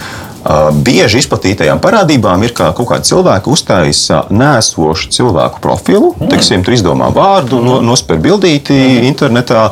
[0.85, 6.31] Bieži izplatītajām parādībām ir, ka kaut kāda cilvēka uztaisa nēsošu cilvēku profilu, mm.
[6.31, 7.83] teiksim, tur izdomā vārdu, mm.
[7.85, 9.09] nospēr bildīti mm.
[9.11, 9.67] internetā,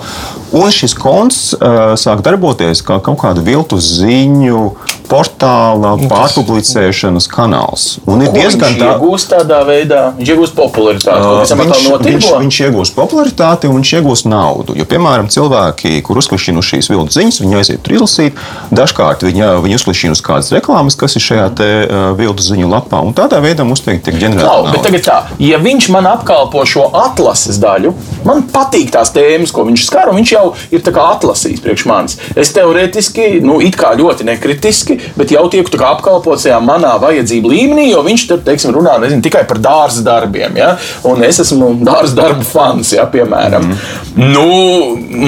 [0.57, 4.62] un šis konts uh, sāk darboties kā kaut kāda viltus ziņu
[5.07, 7.85] portāla pārpublicēšanas kanāls.
[8.11, 11.23] Un ir Ko diezgan viņš iegūst tādā veidā, viņš iegūst popularitāti.
[11.23, 14.77] Uh, viņš, viņš, viņš iegūst popularitāti un viņš iegūst naudu.
[14.79, 18.40] Jo, piemēram, cilvēki, kur uzklišķina uz šīs vilnas ziņas, viņi aiziet tur izlasīt,
[18.75, 23.03] dažkārt viņi, viņi uzklišķina uz kādas reklāmas, kas ir šajā te, uh, vilnas ziņu lapā.
[23.07, 24.75] Un tādā veidā mums tiek, tiek ģenerēta.
[24.75, 27.95] Bet tā, ja viņš man apkalpo šo atlases daļu,
[28.27, 32.18] man patīk tās tēmas, ko viņš skar, un viņš jau ir atlasījis priekš manis.
[32.38, 37.88] Es teorētiski, nu, it kā ļoti nekritiski bet jau tiek apkalpots tajā manā vajadzību līmenī,
[37.90, 40.56] jo viņš tur teiksim, runā nezinu, tikai par dārza darbiem.
[40.59, 40.74] Ja?
[41.09, 43.70] Un es esmu dārza darbu fans, ja, piemēram.
[43.70, 44.06] Mm.
[44.16, 44.46] Nu,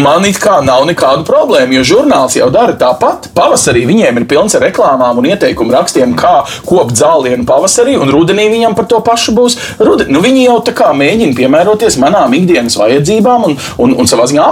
[0.02, 3.30] man it kā nav nekādu problēmu, jo žurnāls jau dara tāpat.
[3.36, 8.48] Pavasarī viņiem ir pilns ar reklāmām un ieteikumu rakstiem, kā kopt zālienu pavasarī, un rudenī
[8.52, 9.58] viņam par to pašu būs.
[9.82, 10.12] Ruden...
[10.12, 14.48] Nu, viņi jau tā kā mēģina piemēroties manām ikdienas vajadzībām un, un, un savā ziņā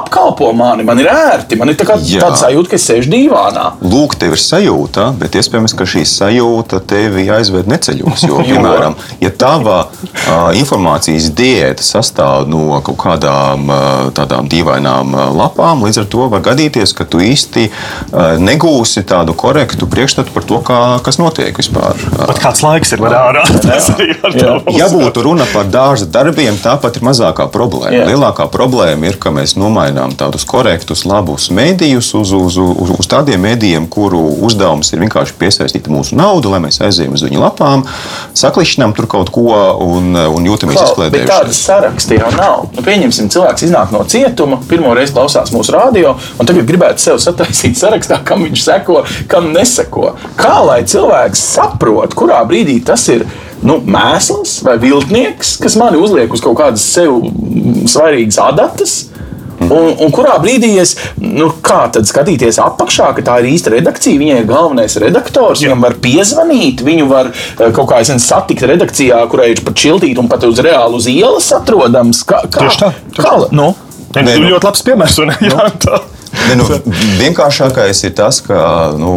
[0.47, 0.85] apkalpo mani.
[0.85, 3.65] Man ir ērti, man ir tā tāda sajūta, ka es sēžu dīvānā.
[3.83, 8.27] Lūk, tev ir sajūta, bet iespējams, ka šī sajūta tevi aizved neceļos.
[8.29, 13.81] Jo, piemēram, ja tava uh, informācijas diēta sastāv no kaut kādām uh,
[14.17, 19.35] tādām dīvainām uh, lapām, līdz ar to var gadīties, ka tu īsti uh, negūsi tādu
[19.39, 21.99] korektu priekšstatu par to, kā, kas notiek vispār.
[22.17, 23.45] Pat kāds laiks ir ārā.
[24.81, 27.95] ja būtu runa par dārza darbiem, tāpat ir mazākā problēma.
[27.97, 28.07] Jā.
[28.11, 33.41] Lielākā problēma ir, ka mēs nomainām tādus korektus, labus mēdījus uz, uz, uz, uz tādiem
[33.41, 37.85] mēdījiem, kuru uzdevums ir vienkārši piesaistīt mūsu naudu, lai mēs aizējām uz viņu lapām,
[38.37, 41.31] saklišķinām tur kaut ko un, un jūtamies izklaidējuši.
[41.31, 42.69] Tādas saraksti jau nav.
[42.77, 47.23] Nu, pieņemsim, cilvēks iznāk no cietuma, pirmo reizi klausās mūsu radio, un tagad gribētu sev
[47.23, 50.13] sataisīt sarakstā, kam viņš seko, kam neseko.
[50.37, 53.25] Kā lai cilvēks saprot, kurā brīdī tas ir?
[53.65, 57.23] nu, mēsls vai viltnieks, kas mani uzliek uz kaut kādas sev
[57.89, 58.97] svarīgas adatas,
[59.65, 64.21] Un, un kurā brīdī es, nu, kā tad skatīties apakšā, ka tā ir īsta redakcija,
[64.21, 65.71] viņai ir galvenais redaktors, Jā.
[65.71, 70.21] viņam var piezvanīt, viņu var eh, kaut kā zin, satikt redakcijā, kurai ir pat čiltīt
[70.21, 72.23] un pat uz reāli uz ielas atrodams.
[72.29, 72.93] Kā, kā, Tieši tā.
[73.17, 73.73] Kā, nu?
[74.17, 75.19] Ne, nu, ļoti labs piemērs.
[75.25, 76.05] Un, jā, nu.
[76.47, 76.67] Ne, nu,
[77.21, 78.59] vienkāršākais ir tas, ka
[78.99, 79.17] nu,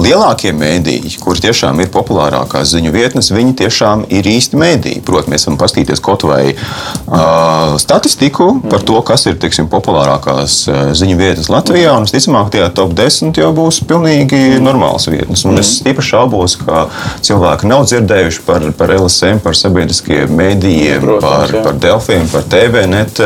[0.00, 5.02] lielākie mēdīji, kur tiešām ir populārākās ziņu vietnes, viņi tiešām ir īsti mēdīji.
[5.04, 10.62] Protams, mēs varam paskatīties kaut vai uh, statistiku par to, kas ir teiksim, populārākās
[10.96, 11.92] ziņu vietas Latvijā.
[11.98, 15.44] Un, visticamāk, tie top 10 jau būs pilnīgi normāls vietnes.
[15.48, 16.86] Un es īpaši šaubos, ka
[17.26, 23.22] cilvēki nav dzirdējuši par, par LSM, par sabiedriskiem mēdījiem, Protams, par, par Delfiem, par TVNet.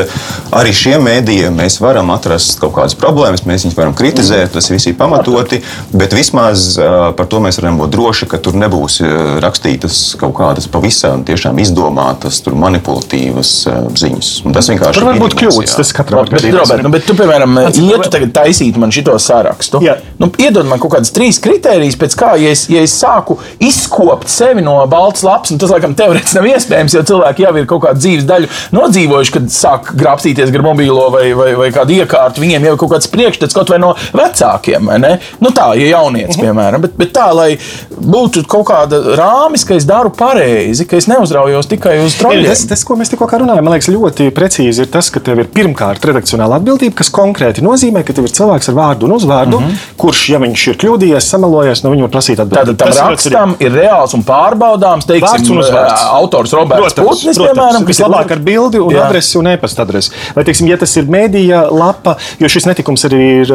[0.55, 4.89] Arī šiem mēdījiem mēs varam atrast kaut kādas problēmas mēs viņus varam kritizēt, tas viss
[4.89, 5.61] ir pamatoti,
[5.95, 6.75] bet vismaz
[7.17, 8.99] par to mēs varam būt droši, ka tur nebūs
[9.43, 11.23] rakstītas kaut kādas pavisam
[11.61, 13.51] izdomātas, manipulatīvas
[13.99, 14.31] ziņas.
[14.45, 15.75] Un tas vienkārši tur var būt kļūdas.
[15.79, 16.47] Tas katram ir.
[16.55, 19.81] Robert, nu, bet tu, piemēram, ietu tagad taisīt man šito sarakstu.
[19.85, 19.97] Jā.
[20.21, 24.31] Nu, iedod man kaut kādas trīs kritērijas, pēc kā, ja es, ja es sāku izkopt
[24.31, 27.83] sevi no balts lapas, un tas, laikam, teorētiski nav iespējams, jo cilvēki jau ir kaut
[27.85, 32.43] kādu dzīves daļu nodzīvojuši, kad sāk grābstīties gar mobīlo vai, vai, vai kādu iekārtu.
[32.43, 34.91] Viņiem jau ir kaut kāds priekšstats priekšstats kaut vai no vecākiem.
[35.43, 36.45] Nu, tā ir ja jaunietis, mhm.
[36.45, 36.83] piemēram.
[36.85, 37.49] Bet, bet tā, lai
[37.95, 42.49] būtu kaut kāda rāmis, ka es daru pareizi, ka es neuzraujos tikai uz troļļiem.
[42.51, 45.51] Tas, tas, ko mēs tikko runājam, man liekas, ļoti precīzi ir tas, ka tev ir
[45.53, 49.67] pirmkārt redakcionāla atbildība, kas konkrēti nozīmē, ka tev ir cilvēks ar vārdu un uzvārdu, mm
[49.67, 49.93] -hmm.
[50.01, 52.77] kurš, ja viņš ir kļūdījies, samelojies, no viņa var prasīt atbildību.
[52.79, 55.61] Tad tam rakstam ir reāls un pārbaudāms, teiksim,
[56.15, 59.05] autors Roberts protams, Putnis, protams, piemēram, kas ir labāk ar bildi un jā.
[59.07, 60.13] adresi un e-pasta adresi.
[60.35, 63.51] Vai, teiksim, ja tas ir mēdīja lapa, jo šis netikums arī ir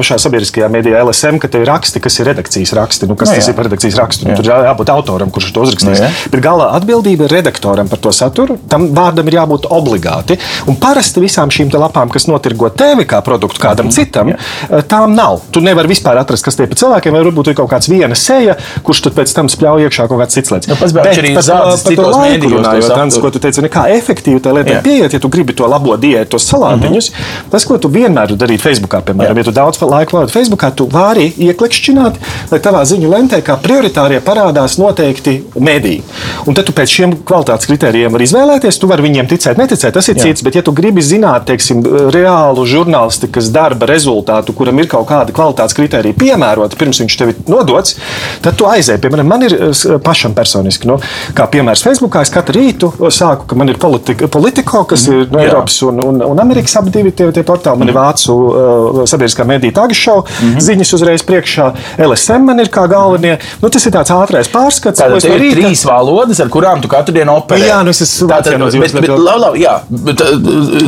[0.00, 3.08] pašā sabiedriskajā mēdījā LSM, ka te ir raksti, kas ir redakcijas raksti.
[3.10, 4.28] Nu, kas no, nu tas ir par redakcijas rakstu?
[4.28, 6.02] Nu, tur jābūt autoram, kurš to uzrakstīs.
[6.02, 8.58] No, Bet galā atbildība ir redaktoram par to saturu.
[8.70, 10.38] Tam vārdam ir jābūt obligāti.
[10.70, 13.94] Un parasti visām šīm lapām, kas notirgo tevi kā produktu kādam -hmm.
[13.94, 14.36] citam, jā.
[14.70, 15.40] Eh, tām nav.
[15.50, 18.56] Tu nevari vispār atrast, kas tie ir cilvēkiem, vai varbūt ir kaut kāds viena seja,
[18.82, 20.68] kurš tad pēc tam spļauj iekšā kaut kāds cits lietas.
[20.68, 20.90] Nu, Bet
[21.34, 21.44] par,
[21.84, 25.28] par to laiku runājot, Ans, ko tu teici, nekā efektīvi tai lietai pieiet, ja tu
[25.28, 27.10] gribi to labo diētu, tos salātiņus.
[27.10, 27.50] -hmm.
[27.50, 28.58] Tas, ko tu vienmēr dari
[28.90, 32.18] Facebookā, piemēram, ja tu daudz laika pavadi Facebookā, tu vari ieklikšķināt,
[32.50, 36.02] lai tavā ziņu lentē kā prioritārie parādās noteikti mediji.
[36.46, 40.08] Un tad tu pēc šiem kvalitātes kritērijiem vari izvēlēties, tu vari viņiem ticēt, neticēt, tas
[40.10, 40.26] ir Jā.
[40.26, 40.42] cits.
[40.42, 45.76] Bet, ja tu gribi zināt, teiksim, reālu žurnālistikas darba rezultātu, kuram ir kaut kāda kvalitātes
[45.78, 47.96] kritērija piemērota, pirms viņš tev ir nodots,
[48.42, 49.02] tad tu aizēji.
[49.04, 49.56] Piemēram, man ir
[50.04, 50.98] pašam personiski, nu,
[51.36, 55.34] kā piemērs Facebookā, es katru rītu sāku, ka man ir politika, politiko, kas mm, ir
[55.34, 57.80] no Eiropas un, un, un Amerikas abi divi tie, tie portāli.
[57.80, 57.92] Man mm.
[57.92, 60.60] ir vācu uh, sabiedriskā mediju tagašau, mm -hmm.
[60.66, 63.38] ziņas uzreiz priekšā, LSM man ir kā galvenie.
[63.62, 65.00] Nu, tas ir tāds ātrais pārskats.
[65.00, 65.56] Tātad ir rīta...
[65.56, 67.66] trīs valodas, ar kurām tu katru dienu operē.
[67.66, 68.92] Jā, nu es esmu Vācijā nozīmējis.
[68.92, 70.18] Bet, bet, bet, bet, jā, bet,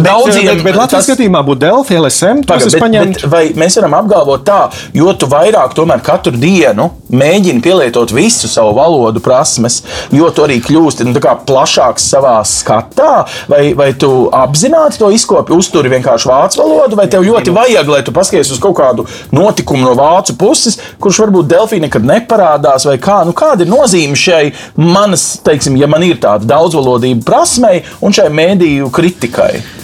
[0.05, 1.11] daudziem, bet, bet Latvijas tas...
[1.11, 4.61] skatījumā būtu Delfi, LSM, Paga, bet, bet, vai mēs varam apgalvot tā,
[4.94, 10.59] jo tu vairāk tomēr katru dienu mēģini pielietot visu savu valodu prasmes, jo tu arī
[10.64, 16.98] kļūsti nu, plašāks savā skatā, vai, vai tu apzināti to izkopi, uzturi vienkārši vācu valodu,
[16.98, 21.23] vai tev ļoti vajag, lai tu paskaties uz kaut kādu notikumu no vācu puses, kurš
[21.25, 26.05] varbūt Delfī nekad neparādās, vai kā, nu, kāda ir nozīme šai manas, teiksim, ja man
[26.07, 29.82] ir tāda daudzvalodība prasmei un šai mēdīju kritikai?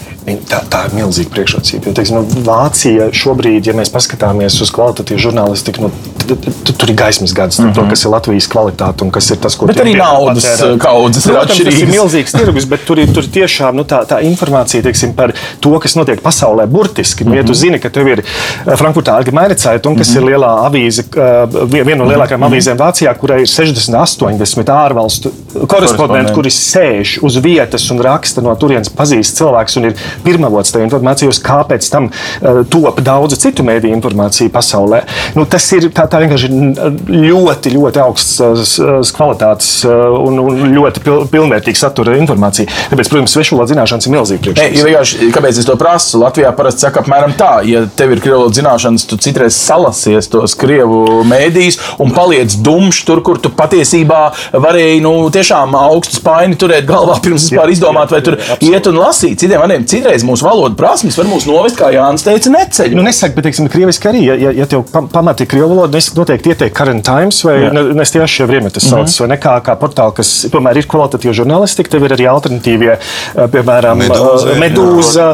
[0.49, 1.89] Tā, tā ir milzīga priekšrocība.
[1.89, 5.91] Jo, teiksim, nu, Vācija šobrīd, ja mēs paskatāmies uz kvalitatīvu žurnālistiku, nu,
[6.29, 7.75] tur ir gaismas gads, mm -hmm.
[7.75, 7.91] to, mhm.
[7.91, 11.81] kas ir Latvijas kvalitāte un kas ir tas, ko bet arī naudas kaudzes ir atšķirīgas.
[11.81, 15.15] Tas ir milzīgs tirgus, bet tur ir, tur ir tiešām nu, tā, tā informācija teiksim,
[15.15, 17.25] par to, kas notiek pasaulē, burtiski.
[17.25, 17.37] Mm -hmm.
[17.37, 17.61] Ja tu mhm.
[17.61, 18.23] zini, ka tev ir
[18.65, 20.23] Frankfurtā Allgemeine Zeitung, kas mm -hmm.
[20.23, 21.03] ir lielā avīze,
[21.85, 22.53] viena no lielākajām mm -hmm.
[22.53, 25.31] avīzēm Vācijā, kurai ir 60, 80 ārvalstu
[25.67, 30.89] korespondenti, kuri sēž uz vietas un raksta no turienes pazīst cilvēks un ir pirmavots tajā
[30.89, 35.03] informācijā, kāpēc tam uh, top daudz citu mēdīju informāciju pasaulē.
[35.37, 36.51] Nu, tas ir tā, tā vienkārši
[37.09, 38.79] ļoti, ļoti augsts
[39.17, 42.69] kvalitātes un, un ļoti pil, pilnvērtīga satura informācija.
[42.93, 45.15] Tāpēc, protams, svešvalodas zināšanas ir milzīgi priekšrocības.
[45.23, 46.21] Ja kāpēc es to prasu?
[46.23, 51.23] Latvijā parasti saka apmēram tā, ja tev ir krievu zināšanas, tu citreiz salasies tos krievu
[51.29, 54.23] mēdījus un paliec dumšs tur, kur tu patiesībā
[54.55, 59.39] varēji nu, tiešām augstu spaini turēt galvā pirms vispār izdomāt, vai tur iet un lasīt.
[59.43, 62.95] Citiem vārdiem, citreiz mūsu valodas prasmes var mūs novest, kā Jānis teica, neceļ.
[62.97, 66.55] Nu, nesaka, bet, teiksim, krieviski arī, ja, ja, ja tev pamatīgi krievu valodu, es noteikti
[66.55, 67.57] ieteiktu Current Times vai
[67.99, 69.21] Nestiešie Vriemet, tas sauc, mm -hmm.
[69.21, 72.99] vai ne kā, kā portāli, kas tomēr ir kvalitatīva žurnālistika, tev ir arī alternatīvie,
[73.55, 75.27] piemēram, Medūza, Medūza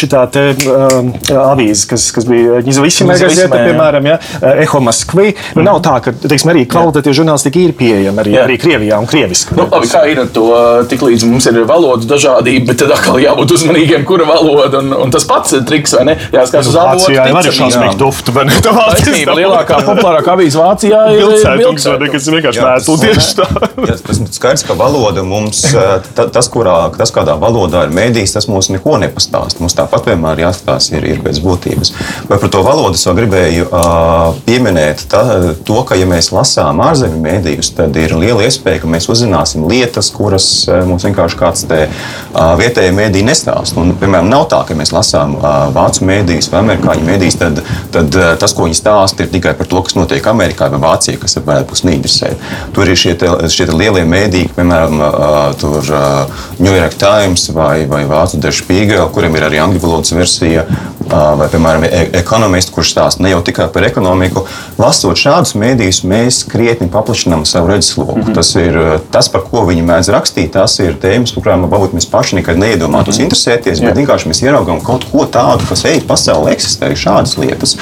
[0.00, 0.44] šitā te
[1.34, 4.18] avīze, kas, kas bija Nizavīsima gazeta, piemēram, ja,
[4.62, 5.34] Eho Maskvi.
[5.54, 9.56] Nu, nav tā, ka, teiksim, arī kvalitatīva žurnālistika ir pieejama arī, arī Krievijā un krieviski.
[9.56, 10.46] Nu, labi, kā ir ar to,
[10.90, 15.14] tik līdz mums ir valodu dažādība, bet tad atkal jābūt uzmanīgiem, kura valoda, un, un
[15.14, 16.16] tas pats triks, vai ne?
[16.34, 17.12] Jāskatās uz avotu.
[17.14, 19.12] Jā, ir šausmīgi duftu, bet ne tā valsts.
[19.36, 23.48] Lielākā populārākā avīze Vācijā ir Vilcētums, kas vienkārši vēstu tieši tā.
[23.86, 25.62] Jā, tas ir skaidrs, ka valoda mums,
[26.16, 29.60] ta, tas, kurā, tas, kādā valodā ir mēdījis, tas mums neko nepastāst.
[29.62, 31.92] Mums tāpat vienmēr jāskatās ir, ir pēc būtības.
[32.30, 35.22] Vai par to valodu es vēl gribēju uh, pieminēt tā,
[35.66, 40.10] to, ka, ja mēs lasām ārzemju mēdījus, tad ir liela iespēja, ka mēs uzzināsim lietas,
[40.14, 40.48] kuras
[40.88, 43.76] mums vienkārši kāds te uh, vietējie mēdīji nestāst.
[43.78, 47.62] Un, piemēram, nav tā, ka mēs lasām uh, vācu mēdījus vai amerikāņu mēdījus, tad,
[47.94, 51.18] tad uh, tas, ko viņi stāsta, ir tikai par to, kas notiek Amerikā vai Vācijā,
[51.20, 52.32] kas varētu būt neinteresē.
[52.74, 55.02] Tur ir šie, te, šie te lielie mēdīji, piemēram,
[55.60, 55.92] tur,
[56.58, 60.66] New York Times vai, vai Vācu Der Spiegel, kuriem ir arī angļu valodas versija
[61.06, 64.44] vai, piemēram, e, ekonomists, kurš stāsta ne jau tikai par ekonomiku.
[64.80, 68.16] Lasot šādus mēdījus, mēs krietni paplašinām savu redzesloku.
[68.16, 68.34] Mm -hmm.
[68.34, 70.52] Tas ir tas, par ko viņi mēdz rakstīt.
[70.56, 73.28] Tas ir tēmas, par kurām varbūt mēs paši nekad neiedomātos mm -hmm.
[73.36, 73.96] Interesēties, bet Jā.
[74.00, 77.76] vienkārši mēs ieraugām kaut ko tādu, kas ej pasaulē, eksistē šādas lietas.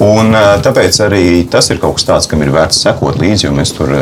[0.00, 0.32] Un,
[0.64, 3.92] tāpēc arī tas ir kaut kas tāds, kam ir vērts sekot līdzi, jo mēs tur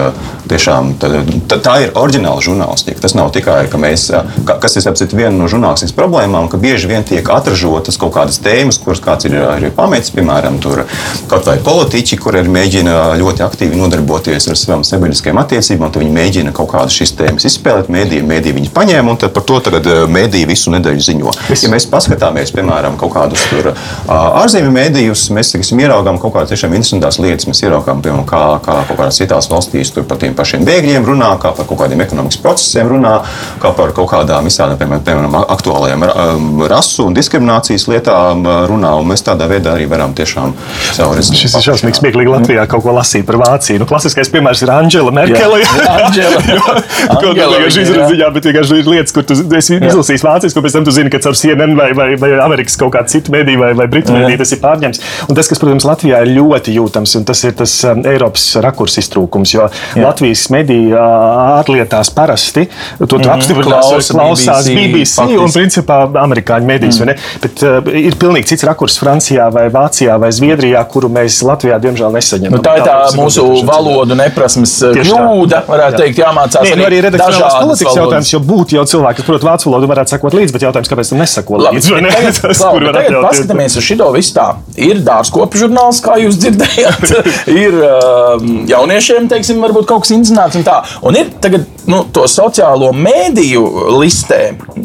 [0.49, 3.03] tiešām tā, tā, ir oriģināla žurnālistika.
[3.03, 4.09] Tas nav tikai, ka mēs,
[4.47, 8.79] kas ir apcīt viena no žurnālistikas problēmām, ka bieži vien tiek atražotas kaut kādas tēmas
[8.83, 10.85] kuras kāds ir, ir pametis, piemēram, tur,
[11.31, 16.55] kaut vai politiķi, kuri mēģina ļoti aktīvi nodarboties ar savām sabiedriskajām attiecībām, tad viņi mēģina
[16.57, 20.73] kaut kādas šīs tēmas izspēlēt, mēdīji, mēdīji viņas paņēma, un par to tagad mēdīji visu
[20.73, 21.35] nedēļu ziņo.
[21.53, 23.73] Ja mēs paskatāmies, piemēram, kaut kādus tur
[24.09, 27.49] ārzemju mēdījus, mēs tiksim, ieraugām kaut kādas tiešām interesantas lietas.
[27.51, 31.53] Mēs ieraugām, piemēram, kā, kā kaut kādās citās valstīs par tiem pašiem bēgļiem runā, kā
[31.57, 33.15] par kaut kādiem ekonomikas procesiem runā,
[33.63, 36.07] kā par kaut kādām visādām, piemēram, aktuālajām
[36.71, 40.55] rasu un diskriminācijas lietām runā, un mēs tādā veidā arī varam tiešām
[40.93, 41.43] savu rezultātu.
[41.43, 43.83] Šis ir šausmīgi smieklīgi Latvijā kaut ko lasīt par Vāciju.
[43.83, 45.61] Nu, klasiskais piemērs ir Angela Merkele.
[45.99, 46.43] Angela.
[47.09, 50.78] Ko tā vienkārši izraziņā, bet vienkārši ir lietas, kur tu esi izlasījis Vācijas, ko pēc
[50.79, 53.73] tam tu zini, ka caur CNN vai, vai, vai Amerikas kaut kādu citu mediju vai,
[53.79, 55.03] vai Britu mediju tas ir pārņemts.
[55.29, 58.99] Un tas, kas, protams, Latvijā ir ļoti jūtams, un tas ir tas um, Eiropas rakurs
[59.03, 59.55] iztrūkums.
[59.57, 60.05] Jo Jā.
[60.05, 63.33] Latvijas mediju ārlietās parasti to mm -hmm.
[63.35, 67.01] apstiprinās, Klausa, klausās BBC, BBC un principā amerikāņu medijas.
[67.01, 67.15] Mm.
[67.43, 72.13] Bet uh, ir pilnīgi cits rakurs Francijā vai Vācijā vai Zviedrijā, kuru mēs Latvijā diemžēl
[72.13, 72.59] nesaņemam.
[72.59, 76.05] Nu, tā ir tā, tā mūsu valodu neprasmes kļūda, varētu jā.
[76.05, 76.69] teikt, jāmācās.
[76.69, 80.15] Nē, nu arī redakcionālās politikas jautājums, jo būtu jau cilvēki, kas prot vācu valodu, varētu
[80.17, 81.95] sekot līdzi, bet jautājums, kāpēc tam neseko līdzi?
[81.95, 84.47] Labi, tagad, tas, labi, tagad paskatāmies uz šo visu tā.
[84.89, 87.17] Ir dārzkopu žurnāls, kā jūs dzirdējāt,
[87.65, 90.81] ir um, jauniešiem, teiksim, varbūt kaut kas inzināts un tā.
[91.09, 93.65] Un ir tagad nu, to sociālo mēdīju
[93.99, 94.41] listē,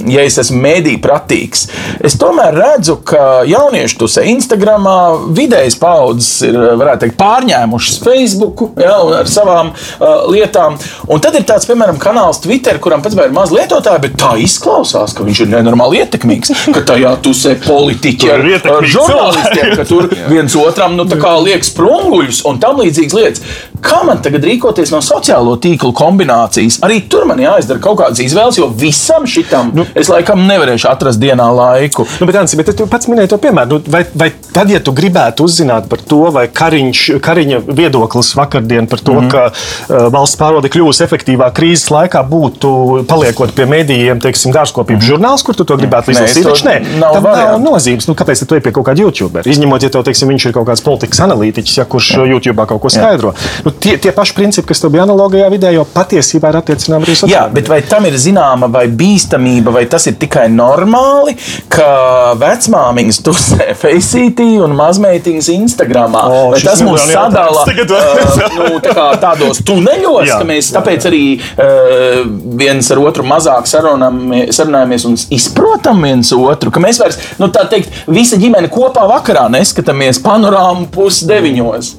[0.09, 1.67] ja es esmu mēdīju pratīgs,
[2.03, 4.97] es tomēr redzu, ka jaunieši tusē Instagramā,
[5.35, 6.57] vidējas paudzes ir,
[7.01, 10.77] teikt, pārņēmušas Facebook ja, ar savām uh, lietām.
[11.11, 15.15] Un tad ir tāds, piemēram, kanāls Twitter, kuram tam ir maz lietotāji, bet tā izklausās,
[15.15, 18.45] ka viņš ir nenormāli ietekmīgs, ka tajā tusē politiķi ar,
[18.77, 21.07] ar žurnālistiem, ka tur viens otram nu,
[21.43, 23.43] liek sprunguļus un tam līdzīgas lietas.
[23.83, 26.79] Kā man tagad rīkoties no sociālo tīklu kombinācijas?
[26.85, 31.21] Arī tur man jāizdara kaut kādas izvēles, jo visam šitam nu, es laikam nevarēšu atrast
[31.21, 32.05] dienā laiku.
[32.19, 33.69] Nu, bet, Ansi, bet tu pats minēji to piemēru.
[33.77, 38.87] Nu, vai, vai tad, ja tu gribētu uzzināt par to, vai Kariņš, Kariņa viedoklis vakardien
[38.87, 39.31] par to, mm -hmm.
[39.31, 45.05] ka uh, valsts pārvalde kļūs efektīvāk krīzes laikā, būtu paliekot pie mēdījiem, teiksim, dārzkopības mm
[45.05, 45.13] -hmm.
[45.13, 46.43] žurnāls, kur tu to gribētu izlasīt?
[46.43, 48.07] Taču nē, nav, nav nozīmes.
[48.07, 49.47] Nu, kāpēc tu ej pie kaut kāda YouTuber?
[49.47, 52.25] Izņemot, ja tev, teiksim, viņš ir kaut kāds politikas analītiķis, ja, kurš Jā.
[52.25, 53.33] YouTube kaut ko skaidro.
[53.65, 57.15] Nu, tie, tie paši principi, kas tev bija analogajā vidē, jau patiesībā ir attiecināmi arī
[57.17, 57.39] sociālajā.
[57.47, 61.35] Jā, bet vai tam ir zināma vai bīstamība, vai tas ir tikai normāli,
[61.71, 66.23] ka vecmāmiņas tusē Faceitī un mazmeitiņas Instagramā?
[66.29, 71.23] O, vai tas mūs sadala uh, nu, tā tādos tuneļos, jā, ka mēs tāpēc arī
[71.37, 72.23] uh,
[72.59, 78.03] viens ar otru mazāk sarunājamies un izprotam viens otru, ka mēs vairs, nu tā teikt,
[78.11, 81.93] visa ģimene kopā vakarā neskatāmies panorāmu pusdeviņos.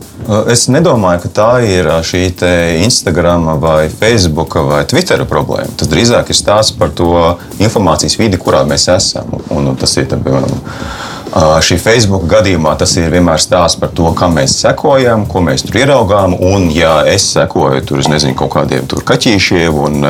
[0.50, 2.24] Es nedomāju, ka tā ir šī
[2.84, 5.76] Instagram vai Facebook vai Twitter problēma.
[5.78, 7.10] Tas drīzāk ir stāsts par to
[7.58, 9.36] informācijas vidi, kurā mēs esam.
[9.50, 10.62] Un, un tas ir piemēram
[11.34, 15.80] Šī Facebook gadījumā tas ir vienmēr stāsts par to, kam mēs sekojam, ko mēs tur
[15.80, 16.36] ieraugām.
[16.38, 20.06] Un, ja es sekoju tur, es nezinu, kaut kādiem kaķīšiem, un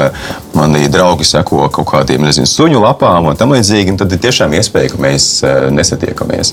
[0.52, 4.92] mani draugi seko kaut kādiem nezinu, suņu lapām un tam līdzīgi, tad ir tiešām iespēja,
[4.92, 5.30] ka mēs
[5.72, 6.52] nesatiekamies.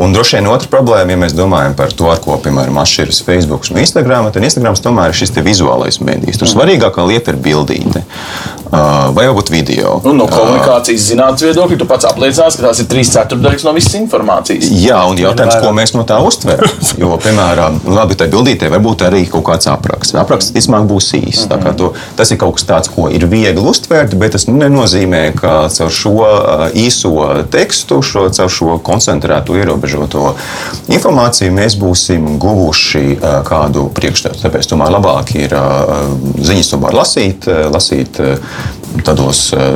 [0.00, 3.66] Un droši vien otra problēma, ja mēs domājam par to, ar ko, piemēram, atšķiras Facebook
[3.72, 6.38] un Instagram, tad Instagram tomēr ir šis vizuālais mēdījis.
[6.40, 8.04] Tur svarīgākā lieta ir bildīte
[8.70, 9.96] vai varbūt video.
[10.06, 13.96] Un no komunikācijas zinātnīs viedokļa tu pats apliecinās, ka tās ir trīs ceturdaļas no visas
[13.98, 14.68] informācijas.
[14.70, 16.70] Jā, un jautājums, ko mēs no tā uztveram.
[17.00, 20.14] Jo, piemēram, labi, tajā bildītē varbūt arī kaut kāds apraksts.
[20.20, 21.48] Apraksts vismaz būs īss.
[21.48, 21.76] Mm -hmm.
[21.80, 25.90] To, tas ir kaut kas tāds, ko ir viegli uztvert, bet tas nenozīmē, ka caur
[25.90, 26.16] šo
[26.74, 28.78] īso tekstu, šo, caur šo
[29.40, 30.34] koncentrēto, ierobežoto
[30.90, 34.40] informāciju mēs būsim guvuši kādu priekšstatu.
[34.42, 35.54] Tāpēc tomēr labāk ir
[36.40, 38.20] ziņas tomēr lasīt, lasīt
[39.06, 39.74] tādos uh,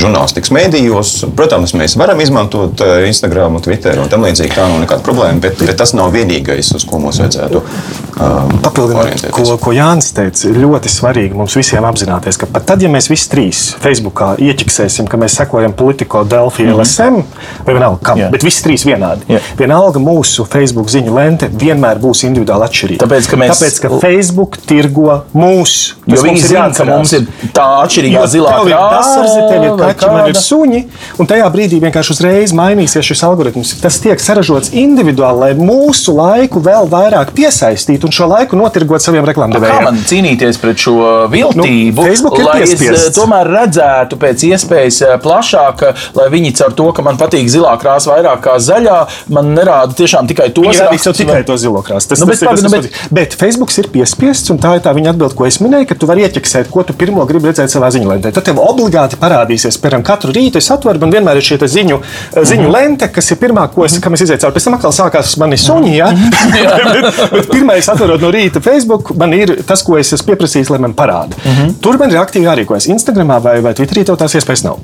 [0.00, 1.12] žurnālistikas mēdījos.
[1.36, 4.54] Protams, mēs varam izmantot uh, Instagram, Twitter un tam līdzīgi.
[4.56, 9.26] Tā nav nekāda problēma, bet, bet tas nav vienīgais, uz ko mums vajadzētu um, papildināt.
[9.34, 13.10] Ko, ko Jānis teica, ir ļoti svarīgi mums visiem apzināties, ka pat tad, ja mēs
[13.12, 16.80] visi trīs Facebookā ieķiksēsim, ka mēs sekojam politiko Delfi mm -hmm.
[16.80, 17.20] LSM
[17.66, 18.32] vai vienalga kam, yeah.
[18.32, 19.26] bet visi trīs vienādi.
[19.28, 19.52] Yeah.
[19.58, 23.04] Vienalga mūsu Facebook ziņu lente vienmēr būs individuāli atšķirīga.
[23.04, 23.60] Tāpēc, ka, mēs...
[23.60, 25.96] Tāpēc, ka Facebook tirgo mūsu.
[26.06, 30.38] Jo viņi zina, ka mums ir tā atšķirīga zilā krāsa, tev ir kaķi, man ir
[30.38, 30.82] suņi.
[31.20, 33.74] Un tajā brīdī vienkārši uzreiz mainīsies šis algoritms.
[33.82, 39.26] Tas tiek saražots individuāli, lai mūsu laiku vēl vairāk piesaistītu un šo laiku notirgot saviem
[39.28, 39.80] reklāmdevējiem.
[39.80, 40.96] Kā man cīnīties pret šo
[41.32, 42.06] viltību?
[42.06, 45.84] Nu, lai es tomēr redzētu pēc iespējas eh, plašāk,
[46.18, 48.98] lai viņi caur to, ka man patīk zilā krāsa vairāk kā zaļā,
[49.34, 51.14] man nerāda tiešām tikai to sarakstu.
[51.20, 52.12] Tikai to zilo krāsu.
[52.12, 54.94] Tas, nu, bet, tas, tas, nu, bet, bet Facebook ir piespiests, un tā ir tā
[54.96, 57.90] viņa atbilde, ko es minēju, ka tu vari ieķeksēt, ko tu pirmo gribi redzēt savā
[58.20, 58.32] ziņlentē.
[58.34, 62.00] Tad tev obligāti parādīsies, piemēram, katru rītu es atveru, man vienmēr ir šī ziņu,
[62.34, 62.72] ziņu mm -hmm.
[62.72, 64.54] lente, kas ir pirmā, ko es, kam es izaicu cauri.
[64.54, 66.10] Pēc tam atkal sākās mani suņi, ja?
[66.94, 70.78] bet, bet pirmais, atverot no rīta Facebook, man ir tas, ko es esmu pieprasījis, lai
[70.78, 71.36] man parāda.
[71.44, 71.74] Mm -hmm.
[71.80, 72.88] Tur man ir aktīvi jārīkojas.
[72.90, 74.78] Instagramā vai, vai Twitterī tev tās iespējas nav.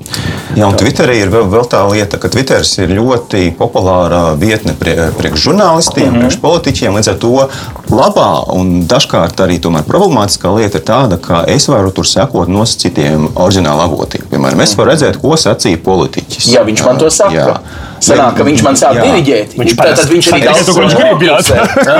[0.55, 4.73] Jā, un Twitterī ir vēl, vēl tā lieta, ka Twitters ir ļoti populāra vietne
[5.19, 6.19] priekš žurnālistiem, mm -hmm.
[6.19, 6.95] priekš politiķiem.
[6.95, 7.49] Līdz ar to
[7.89, 13.83] labā un dažkārt arī problemātiskā lieta ir tāda, ka es varu tur sekot nosacītiem oriģināliem
[13.87, 14.25] avotiem.
[14.31, 16.49] Piemēram, es varu redzēt, ko sacīja politiķis.
[16.53, 17.35] Ja viņš man to saka.
[17.35, 17.59] Jā.
[18.03, 19.05] Sanāk, ka viņš man sāk Jā.
[19.07, 19.55] diriģēt.
[19.57, 21.37] Viņš Tad, tad viņš arī daudz ko viņš grib, jā.
[21.37, 21.57] nopulsē.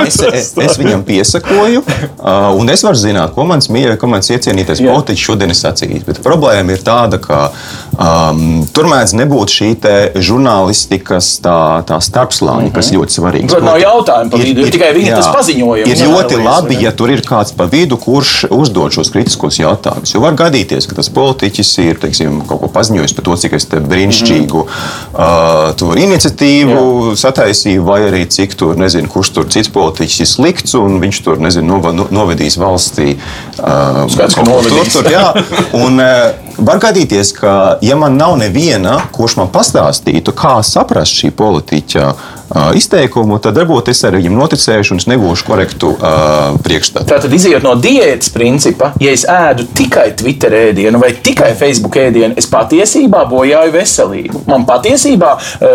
[0.08, 4.30] Es, es, es viņam piesakoju, uh, un es varu zināt, ko mans mīļākais, ko mans
[4.34, 4.92] iecienītais Jā.
[4.92, 6.04] politiķis šodien ir sacījis.
[6.06, 7.40] Bet problēma ir tāda, ka
[7.94, 9.94] um, tur mēdz nebūt šī te
[10.28, 11.58] žurnālistikas tā,
[11.88, 13.50] tā starpslāņa, kas ļoti svarīga.
[13.52, 15.88] Protams, nav jautājumu pa vidu, ir tikai viņa tas paziņojums.
[15.88, 20.14] Ir Jā, ļoti labi, ja tur ir kāds pa vidu, kurš uzdod šos kritiskos jautājumus.
[20.14, 23.68] Jo var gadīties, ka tas politiķis ir teiksim, kaut ko paziņojis par to, cik es
[23.70, 30.20] te brīnišķīgu uh, tur iniciatīvu sataisīju, vai arī cik tur, nezinu, kurš tur cits politiķis
[30.24, 33.14] ir slikts, un viņš tur, nezinu, nova, no, novedīs valstī.
[33.56, 34.92] Uh, Skaidrs, ka novedīs.
[34.92, 35.32] Tur, tur, jā.
[35.84, 37.52] Un, uh, Var gadīties, ka,
[37.86, 42.37] ja man nav neviena, kurš man pastāstītu, kā saprast šī politiķa uh,
[42.78, 47.08] izteikumu, tad varbūt es arī viņam noticēšu un es negūšu korektu uh, priekšstatu.
[47.10, 52.36] Tātad, izējot no diētas principa, ja es ēdu tikai Twitter ēdienu vai tikai Facebook ēdienu,
[52.40, 54.44] es patiesībā bojāju veselību.
[54.48, 55.34] Man patiesībā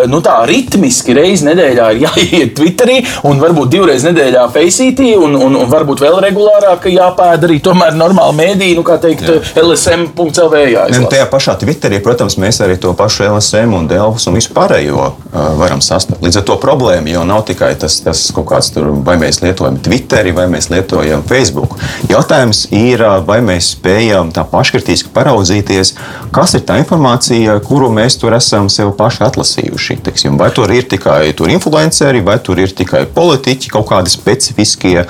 [0.09, 2.99] nu, tā ritmiski reizes nedēļā ir jāiet Twitterī,
[3.29, 8.37] un varbūt divreiz nedēļā Faceitī, un, un, un varbūt vēl regulārāk jāpēda arī tomēr normāli
[8.39, 10.63] mēdī, nu, kā teikt, LSM.CLV
[10.93, 11.09] nu.
[11.11, 15.41] Tajā pašā Twitterī, protams, mēs arī to pašu LSM un Delfus un visu pārējo uh,
[15.59, 16.23] varam sastāvēt.
[16.25, 19.77] Līdz ar to problēma jau nav tikai tas, tas kaut kāds tur, vai mēs lietojam
[19.83, 21.75] Twitteri vai mēs lietojam Facebook.
[22.09, 25.93] Jautājums ir, vai mēs spējam tā paškritiski paraudzīties,
[26.35, 29.99] kas ir tā informācija, kuru mēs tur esam sev paši atlasījuši.
[30.07, 35.01] Teiksim, vai tur ir tikai tur influenceri, vai tur ir tikai politiķi, kaut kādi specifiskie.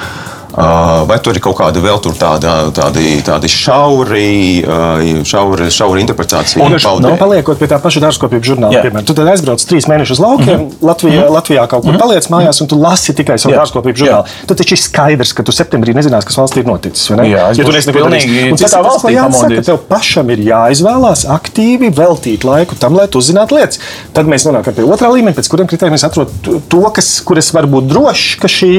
[0.53, 6.61] Uh, Vai tur ir kaut kāda vēl tāda, tādi, tādi šauri, uh, šauri, šauri interpretācija?
[6.61, 8.83] Un, nu, paliekot pie tā paša dārzkopības žurnāla, Jā.
[8.85, 10.87] piemēram, tu tad aizbrauc trīs mēnešus uz laukiem, mm -hmm.
[10.89, 11.35] Latvijā, mm -hmm.
[11.37, 13.63] Latvijā kaut kur paliec mājās, un tu lasi tikai savu Jā.
[13.63, 14.25] dārzkopības žurnālu.
[14.47, 17.09] Tad taču ir skaidrs, ka tu septembrī nezinās, kas valstī ir noticis.
[17.09, 17.29] vai ne?
[17.33, 18.51] Jā, ja tu pilnīgi darījis.
[18.51, 23.07] Un tas tas, valstī ko jāsaka, tev pašam ir jāizvēlās aktīvi veltīt laiku tam, lai
[23.07, 23.79] tu uzzinātu lietas.
[24.13, 27.51] Tad mēs nonākam pie otrā līmeņa, pēc kuriem kritērijiem mēs atrodam to, kas, kur es
[27.55, 28.71] varu būt drošs, ka šī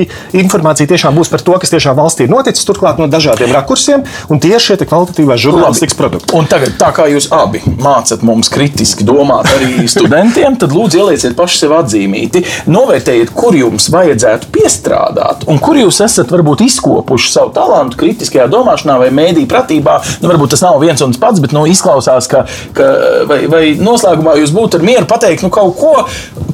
[0.45, 4.41] informācija tiešām būs par to, kas tiešām valstī ir noticis, turklāt no dažādiem rakursiem, un
[4.43, 6.35] tieši šie te kvalitatīvās žurnālistikas produkti.
[6.37, 11.37] Un tagad, tā kā jūs abi mācāt mums kritiski domāt arī studentiem, tad lūdzu ielieciet
[11.39, 12.45] paši sev atzīmīti.
[12.71, 18.99] Novērtējiet, kur jums vajadzētu piestrādāt, un kur jūs esat varbūt izkopuši savu talantu kritiskajā domāšanā
[19.01, 19.99] vai mēdī pratībā.
[20.23, 22.45] Nu, varbūt tas nav viens un tas pats, bet nu, izklausās, ka,
[22.77, 22.91] ka
[23.31, 25.95] vai, vai noslēgumā jūs būtu ar mieru pateikt nu, kaut ko,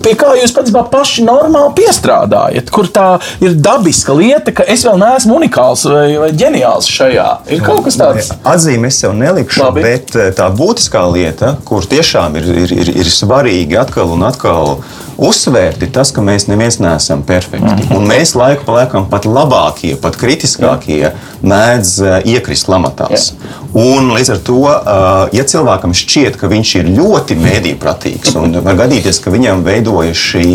[0.04, 3.08] pie kā jūs patiesībā paši normāli piestrādājat, kur tā
[3.44, 7.28] ir dabiska lieta, ka es vēl neesmu unikāls vai, vai ģeniāls šajā.
[7.54, 8.32] Ir kaut kas tāds.
[8.46, 9.84] Atzīme es sev nelikšu, Labi.
[9.84, 14.76] bet eh, tā būtiskā lieta, kur tiešām ir, ir, ir, ir svarīgi atkal un atkal
[15.20, 17.90] uzsvērt, ir tas, ka mēs neviens neesam perfekti.
[17.96, 21.12] Un mēs laiku pa laikam pat labākie, pat kritiskākie
[21.44, 23.32] mēdz eh, iekrist lamatās.
[23.76, 28.78] Un līdz ar to, eh, ja cilvēkam šķiet, ka viņš ir ļoti mēdīpratīgs, un var
[28.84, 30.46] gadīties, ka viņam veidojas šī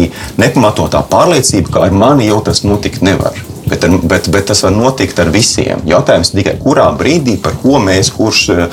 [0.41, 3.37] nepamatotā pārliecība, ka ar mani jau tas notikt nevar.
[3.65, 5.79] Bet, ar- bet, bet tas var notikt ar visiem.
[5.89, 8.67] Jautājums tikai, kurā brīdī, par ko mēs, kurš, eh,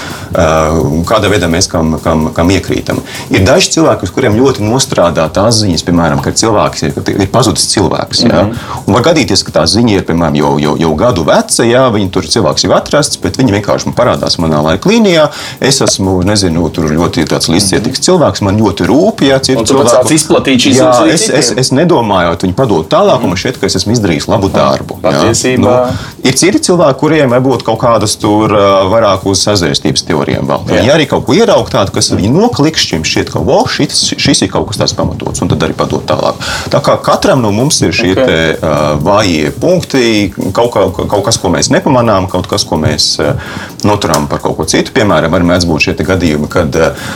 [1.09, 3.01] kādā veidā mēs kam, kam, kam iekrītam.
[3.31, 7.67] Ir daži cilvēki, uz kuriem ļoti nostrādā tās ziņas, piemēram, kad cilvēks ir, ir pazudis
[7.73, 8.25] cilvēks.
[8.29, 8.43] Ja?
[8.87, 12.11] Un var gadīties, ka tā ziņa ir piemēram, jau, jau, jau gadu veca, ja viņi
[12.11, 15.31] tur cilvēks jau atrasts, bet viņi vienkārši man parādās manā laika līnijā.
[15.61, 20.77] Es esmu, nezinu, tur ļoti līdzcietīgs cilvēks, man ļoti rūp, ja citu sāc izplatīt šīs
[20.83, 23.95] Jā, arī es, es, es nedomājot, viņi padod tālāk, un man šķiet, ka es esmu
[23.97, 24.82] izdarījis labu darbu.
[24.87, 25.03] Jā.
[25.03, 25.77] Patiesībā.
[26.23, 28.53] ir citi cilvēki, kuriem varbūt kaut kādas tur
[28.93, 30.67] vairāk uz sazvērstības teorijām vēl.
[30.69, 30.79] Jā.
[30.79, 34.53] Viņi arī kaut ko ieraug tādu, kas viņi noklikšķim, šķiet, ka wow, šis, šis ir
[34.53, 36.39] kaut kas tāds pamatots, un tad arī padod tālāk.
[36.73, 38.19] Tā kā katram no mums ir šie Ok.
[38.19, 38.27] okay.
[38.27, 43.17] te, uh, vājie punkti, kaut, kā, kaut kas, ko mēs nepamanām, kaut kas, ko mēs
[43.23, 43.35] uh,
[43.87, 44.95] noturām par kaut ko citu.
[44.97, 47.11] Piemēram, arī mēdz būt šie gadījumi, kad uh,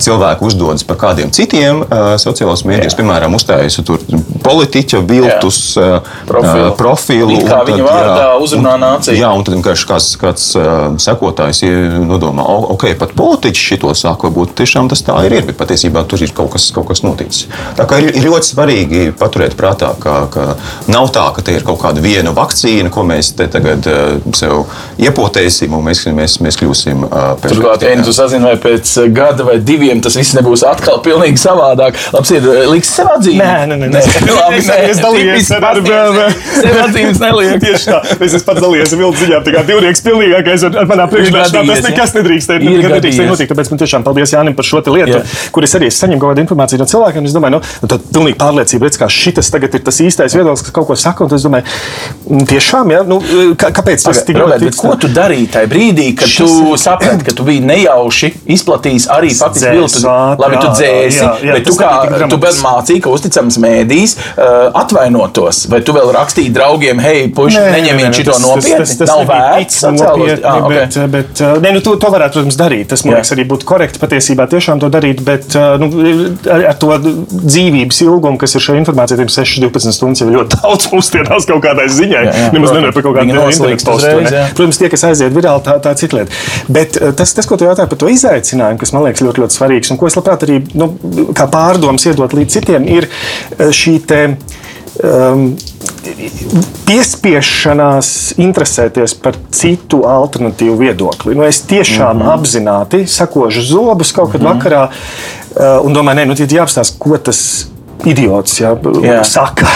[0.00, 4.02] cilvēki uzdodas par kādiem citiem uh, sociālos mēdījos, piemēram, uzstājas tur
[4.44, 6.70] politiķa viltus uh, Profilu.
[6.70, 6.99] uh, profilu.
[7.40, 9.16] It kā un viņa vārdā uzrunā nāciju.
[9.20, 10.64] Jā, un tad vienkārši kāds, kāds uh,
[11.00, 11.62] sekotājs
[12.06, 16.04] nodomā, "O, ok, pat politiķis šito saka, varbūt tiešām tas tā ir, ir, bet patiesībā
[16.08, 17.46] tur ir kaut kas, kaut kas noticis.
[17.76, 20.56] Tā kā ir, ir ļoti svarīgi paturēt prātā, ka, ka
[20.88, 24.66] nav tā, ka te ir kaut kāda viena vakcīna, ko mēs te tagad uh, sev
[25.00, 29.58] iepotēsim un mēs, mēs, mēs kļūsim uh, Turklāt, ja tu sazini, vai pēc gada vai
[29.58, 31.96] diviem tas viss nebūs atkal pilnīgi savādāk.
[32.12, 33.40] Labs, ir liks sev atzīmēt.
[33.40, 34.02] Nē, nē, nē, nē.
[34.36, 35.68] Labi, nē, es dalījos ar-
[36.60, 37.56] Sev atzīmes neliek.
[37.64, 39.46] Tieši tā, es esmu pats dalījies ar vilnu ziņām.
[39.46, 42.20] Tā kā divnieks pilnīgākais un ar manā priekšā tas nekas ja?
[42.20, 43.52] nedrīkst nedrīkst notikt.
[43.54, 45.22] Tāpēc man tiešām paldies Jānim par šo lietu, Jā.
[45.54, 47.28] kur es arī saņemu kaut kādu informāciju no cilvēkiem.
[47.28, 50.74] Es domāju, nu, tad pilnīgi pārliecība, redz, kā šis tagad ir tas īstais viedoklis, kas
[50.74, 51.26] kaut ko saka.
[51.26, 51.66] Un es domāju,
[52.26, 53.20] mm, tiešām, jā, nu,
[53.60, 57.46] kā, kāpēc tas tik ļoti ko tu darīji tajā brīdī, kad tu saprati, ka tu
[57.46, 60.02] biji nejauši izplatījis arī faktiski viltu?
[60.40, 62.64] Labi, tu dzēsi, bet tu kā tu dramatiski.
[62.66, 68.36] mācīji, ka uzticams mēdīs uh, atvainotos, vai tu vēl rakstīji draugiem, hei, puiši, neņemiet šito
[68.40, 70.32] nopietni, nav vērts atcēlos.
[70.40, 70.72] Ah, okay.
[70.72, 72.88] bet, bet uh, ne, nu, to, to varētu, protams, darīt.
[72.90, 75.90] Tas, man liekas, arī būtu korekti patiesībā tiešām to darīt, bet uh, nu,
[76.50, 80.88] ar, ar to dzīvības ilgumu, kas ir šajā informācijā, tiem 6-12 stundas jau ļoti daudz
[80.94, 82.24] mūsdienās kaut kādai ziņai.
[82.30, 84.14] Jā, jā, Nemaz nenāk par kaut kādu internetu postu.
[84.24, 84.44] ne?
[84.56, 86.40] Protams, tie, kas aiziet virāli, tā, tā cita lieta.
[86.72, 89.58] Bet uh, tas, tas, ko tu jautāji par to izaicinājumu, kas man liekas ļoti, ļoti
[89.58, 90.92] svarīgs un ko es labprāt arī nu,
[91.36, 94.24] kā pārdomas iedot līdz citiem, ir uh, šī te.
[95.02, 95.56] Um,
[96.88, 98.08] piespiešanās
[98.40, 101.36] interesēties par citu alternatīvu viedokli.
[101.38, 102.32] Nu, es tiešām mm -hmm.
[102.34, 104.58] apzināti sakožu zobus kaut kad mm -hmm.
[104.58, 107.66] vakarā uh, un domāju, nē, nu, tad jāapstāsta, ko tas
[108.04, 109.24] idiots jā, Jā.
[109.24, 109.66] saka.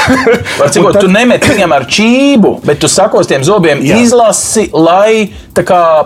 [0.58, 3.96] Var Un cikot, tad- tu nemet viņam ar čību, bet tu sakos tiem zobiem, Jā.
[3.96, 5.32] izlasi, lai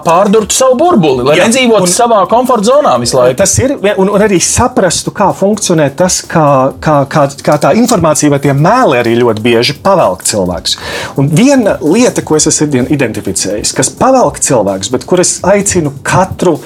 [0.05, 3.37] pārdurtu savu burbuli, lai Jā, nedzīvotu un- savā komforta zonā visu laiku.
[3.39, 8.31] Tas ir, un, un arī saprastu, kā funkcionē tas, kā, kā, kā, kā tā informācija
[8.31, 10.77] vai tie mēli arī ļoti bieži pavelk cilvēkus.
[11.17, 16.59] Un viena lieta, ko es esmu identificējis, kas pavelk cilvēkus, bet kur es aicinu katru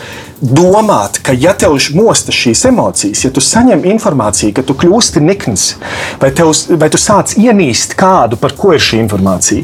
[0.42, 5.76] domāt, ka, ja tev mostas šīs emocijas, ja tu saņem informāciju, ka tu kļūsti nikns,
[6.18, 9.62] vai, tev, vai tu sāc ienīst kādu, par ko ir šī informācija,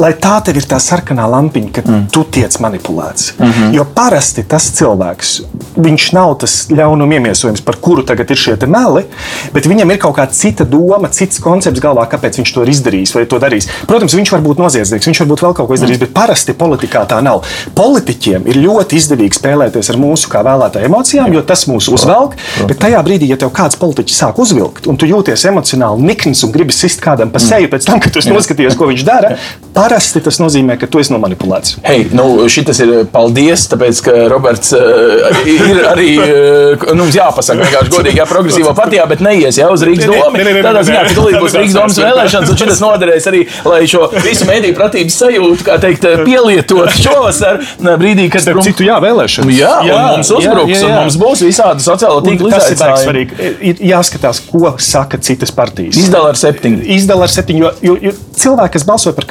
[0.00, 2.06] lai tā tev ir tā sarkanā lampiņa, ka mm.
[2.14, 3.34] tu tiec manipulēts.
[3.38, 3.74] Mm -hmm.
[3.76, 5.40] Jo parasti tas cilvēks,
[5.76, 9.04] viņš nav tas ļaunuma iemiesojums, par kuru tagad ir šie meli,
[9.52, 13.14] bet viņam ir kaut kāda cita doma, cits koncepts galvā, kāpēc viņš to ir izdarījis
[13.14, 13.68] vai to darījis.
[13.86, 17.04] Protams, viņš var būt noziedznieks, viņš var būt vēl kaut ko izdarījis, bet parasti politikā
[17.06, 17.44] tā nav.
[17.74, 22.36] Politiķiem ir ļoti izdevīgi spēlēties ar mūsu kā vēlētāju emocijām, jo tas mūs uzvelk.
[22.68, 26.52] Bet tajā brīdī, ja tev kāds politiķis sāk uzvilkt, un tu jūties emocionāli nikns un
[26.52, 29.36] gribi sist kādam pa seju pēc tam, kad tu esi noskatījies, ko viņš dara,
[29.90, 31.80] parasti tas nozīmē, ka tu esi nomanipulēts.
[31.84, 37.92] Hei, nu, šis ir paldies, tāpēc, ka Roberts uh, ir arī uh, nu, jāpasaka, vienkārši
[37.94, 40.38] godīgi, jā, progresīvā partijā, bet neies jau uz Rīgas domu.
[40.60, 44.46] Tādā ziņā, ka tūlīt būs Rīgas domas vēlēšanas, un šis noderēs arī, lai šo visu
[44.48, 47.60] mediju pratības sajūtu, kā teikt, pielietot šovasar,
[48.00, 49.54] brīdī, kad Starp citu, jā, vēlēšanas.
[49.56, 51.02] Jā, jā, un mums uzbruks, jā, jā, un jā.
[51.02, 53.26] mums būs visādi Un ir baigi izaicinājumi.
[53.70, 55.98] Ir jāskatās, ko saka citas partijas.
[56.00, 56.82] Izdala ar septiņu.
[56.96, 59.26] Izdala ar septiņu, jo, jo, jo cilvēki, kas balsoja par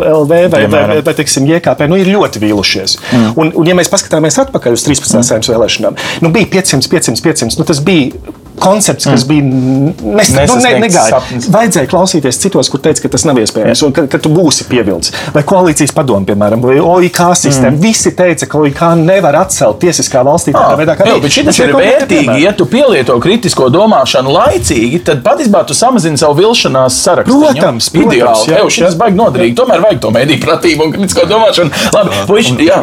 [0.00, 2.96] KPVLV vai, vai, vai, vai teiksim, JKP, nu, ir ļoti vīlušies.
[3.12, 3.30] Mm.
[3.36, 5.18] Un, un, ja mēs paskatāmies atpakaļ uz 13.
[5.18, 5.28] Mm.
[5.30, 7.60] saimnes vēlēšanām, nu, bija 500, 500, 500.
[7.60, 9.28] Nu, tas bija koncepts, kas mm.
[9.30, 9.42] bija
[10.16, 11.48] nes, nu, ne, sapnis.
[11.52, 15.14] Vajadzēja klausīties citos, kur teica, ka tas nav iespējams, un ka, ka tu būsi pievilcis.
[15.34, 17.74] Vai koalīcijas padomu, piemēram, vai OIK sistēma.
[17.76, 17.82] Mm.
[17.82, 21.20] Visi teica, ka OIK nevar atcelt tiesiskā valstī tādā Ah, veidā, kā bija.
[21.22, 22.36] bet šie ir vērtīgi.
[22.42, 27.38] Ja tu pielieto kritisko domāšanu laicīgi, tad patiesībā tu samazini savu vilšanās sarakstu.
[27.40, 28.52] Protams, protams, ideāli.
[28.52, 29.56] Jā, šis ir baigi noderīgi.
[29.58, 31.70] Tomēr vajag to mediju pratību un kritisko domāšanu.
[31.96, 32.80] Labi, puiši, jā.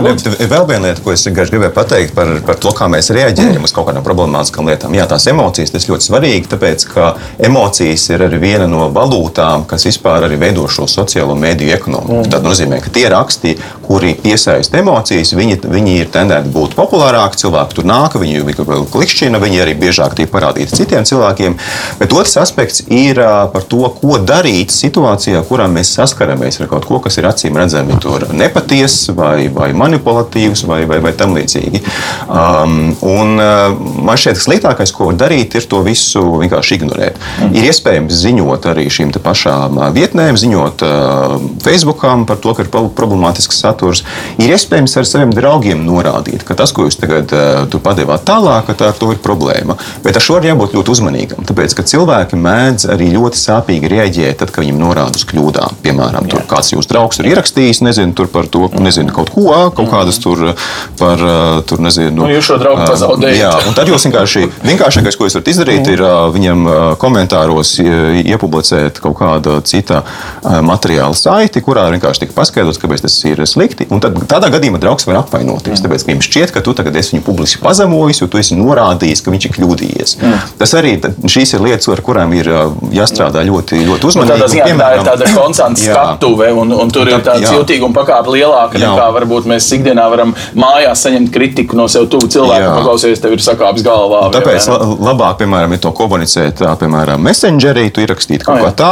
[0.53, 3.89] Vēl viena lieta, ko es gribēju pateikt par, par to, kā mēs reaģējam uz kaut
[3.89, 4.95] kādām problemātiskām lietām.
[4.97, 7.13] Jā, tās emocijas tas ļoti svarīgi, tāpēc ka
[7.47, 12.23] emocijas ir arī viena no valūtām, kas vispār arī veido šo sociālo mediju ekonomiku.
[12.33, 13.55] Tas nozīmē, ka tie raksti,
[13.85, 17.39] kuri piesaista emocijas, viņi, viņi ir tendēti būt populārāki.
[17.43, 21.57] Cilvēki tur nāk, viņi vēl klikšķina, viņi arī biežāk tiek parādīti citiem cilvēkiem.
[21.99, 23.19] Bet otrs aspekts ir
[23.53, 27.97] par to, ko darīt situācijā, kurā mēs saskaramies ar kaut ko, kas ir acīm redzami
[28.33, 31.83] nepatiess vai, vai manipulatīvs vai, vai, vai tam līdzīgi.
[32.27, 37.19] Um, un, man šķiet, ka sliktākais, ko var darīt, ir to visu vienkārši ignorēt.
[37.41, 37.55] Mm.
[37.57, 42.89] Ir iespējams ziņot arī šīm pašām vietnēm, ziņot uh, Facebookam par to, ka ir pro-
[42.93, 44.03] problemātisks saturs.
[44.41, 48.77] Ir iespējams ar saviem draugiem norādīt, ka tas, ko jūs tagad uh, padevāt tālāk, ka
[48.79, 49.77] tā ar to ir problēma.
[50.05, 54.39] Bet ar šo ir jābūt ļoti uzmanīgam, tāpēc ka cilvēki mēdz arī ļoti sāpīgi reaģēt,
[54.41, 55.79] tad, kad viņiem norāda uz kļūdām.
[55.83, 59.91] Piemēram, tur kāds jūsu draugs ir ierakstījis, nezinu, tur par to, nezinu, kaut ko, kaut
[59.91, 60.53] kādas tur
[60.99, 61.21] par,
[61.67, 62.23] tur, nezinu.
[62.23, 63.39] Nu, jūs šo draugu ā, pazaudējat.
[63.41, 66.01] Jā, un tad jūs vienkārši, vienkāršākais, ko jūs varat izdarīt, ir
[66.35, 66.63] viņam
[67.01, 70.01] komentāros ie- iepublicēt kaut kādu citu
[70.43, 73.87] materiālu saiti, kurā vienkārši tika paskaidrots, kāpēc tas ir slikti.
[73.93, 77.15] Un tad, tādā gadījumā draugs var apvainoties, tāpēc, ka viņam šķiet, ka tu tagad esi
[77.17, 80.15] viņu publiski pazemojis, jo tu esi norādījis, ka viņš ir kļūdījies.
[80.59, 80.95] Tas arī
[81.29, 82.49] šīs ir lietas, ar kurām ir
[82.93, 84.33] jāstrādā ļoti, ļoti Nu, uzmanīgi.
[84.33, 85.93] Tādā Un, ziņā tā ir piemēram, tāda konstanta Jā.
[85.93, 87.53] skatuve, un, un tur ir tāds jā.
[87.57, 88.89] jūtīguma pakāpe lielāka Jā.
[88.91, 92.61] nekā varbūt mēs ikdienā varam mājās saņemt kritiku no sev tuvu cilvēku.
[92.67, 92.73] Jā.
[92.77, 94.25] Paklausies, tev ir sakāpes galvā.
[94.33, 94.77] Tāpēc vai
[95.09, 98.91] labāk piemēram, ja to komunicē tā, piemēram, messengerī, tu ierakstītu kaut ko tā,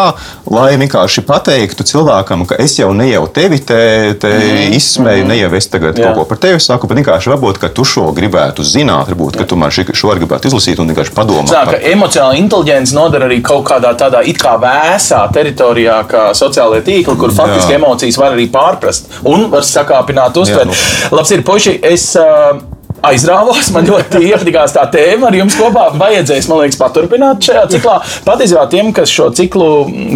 [0.52, 3.82] lai vienkārši pateiktu cilvēkam, ka es jau ne jau tevi te,
[4.22, 4.76] te mm.
[4.78, 6.10] izsmēju, ne jau es tagad Jā.
[6.10, 9.48] kaut ko par tevi saku, bet vienkārši varbūt, ka tu šo gribētu zināt, varbūt, ka
[9.50, 11.54] tu man šo arī gribētu izlasīt un vienkārši padomāt.
[11.54, 16.86] Par- ka emocionāla inteligence nodara arī kaut kādā tādā it kā vēsā teritorijā, kā sociālajā
[16.88, 17.80] tīklā, kur faktiski Jā.
[17.82, 20.72] emocijas var arī pārprast un var sakāpināt, uztvert.
[20.72, 21.18] nu.
[21.18, 22.14] Labs ir, puiši, es.
[22.20, 22.71] Uh,
[23.02, 25.32] Aizrāvos, man ļoti iepatikās tā tēma.
[25.32, 27.96] Ar jums kopā vajadzēs, man liekas, paturpināt šajā ciklā.
[28.28, 29.70] Patiesībā tiem, kas šo ciklu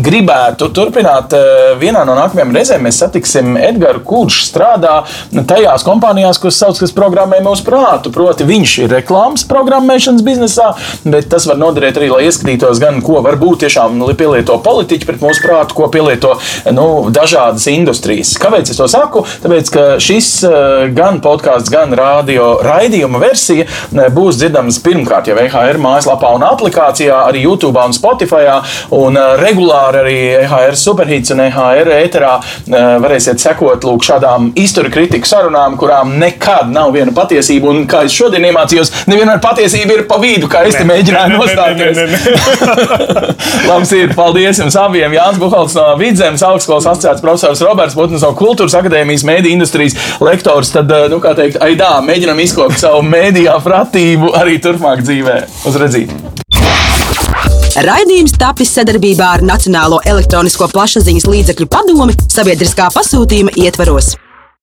[0.05, 4.99] gribētu turpināt, eh, vienā no nākamajām reizēm mēs satiksim Edgars, kurš strādā
[5.33, 8.11] tajās kompānijās, kuras sauc, kas programmē mūsu prātu.
[8.13, 10.69] Proti, viņš ir reklāmas programmēšanas biznesā,
[11.03, 15.41] bet tas var noderēt arī, lai ieskatītos gan, ko varbūt tiešām pielieto politiķi pret mūsu
[15.41, 16.35] prātu, ko pielieto
[16.71, 18.35] nu, dažādas industrijas.
[18.37, 19.25] Kāpēc es to saku?
[19.41, 23.67] Tāpēc, ka šis eh, gan podkāsts, gan radio raidījuma versija
[24.15, 28.45] būs dzirdams pirmkārt jau EHR mājaslapā un aplikācijā, arī YouTube un Spotify.
[28.95, 34.91] Un eh, regulāri arī EHR superhits un EHR ēterā eh, varēsiet sekot lūk, šādām izturu
[34.93, 37.71] kritiku sarunām, kurām nekad nav viena patiesība.
[37.71, 42.01] Un kā es šodien iemācījos, nevienmēr patiesība ir pa vidu, kā es te mēģināju nostāties.
[43.69, 45.15] Labs ir, paldies jums abiem.
[45.15, 50.73] Jānis Buhalts no Vidzemes augstskolas asociēts profesors Roberts Putns no Kultūras akadēmijas mēdī industrijas lektors.
[50.75, 55.35] Tad, eh, nu, kā teikt, aidā, mēģinam izkopt savu mēdījā pratību arī turpmāk dzīvē.
[55.69, 56.17] Uz redzību!
[57.85, 64.15] Raidījums tapis sadarbībā ar Nacionālo elektronisko plašsaziņas līdzekļu padomi sabiedriskā pasūtījuma ietvaros.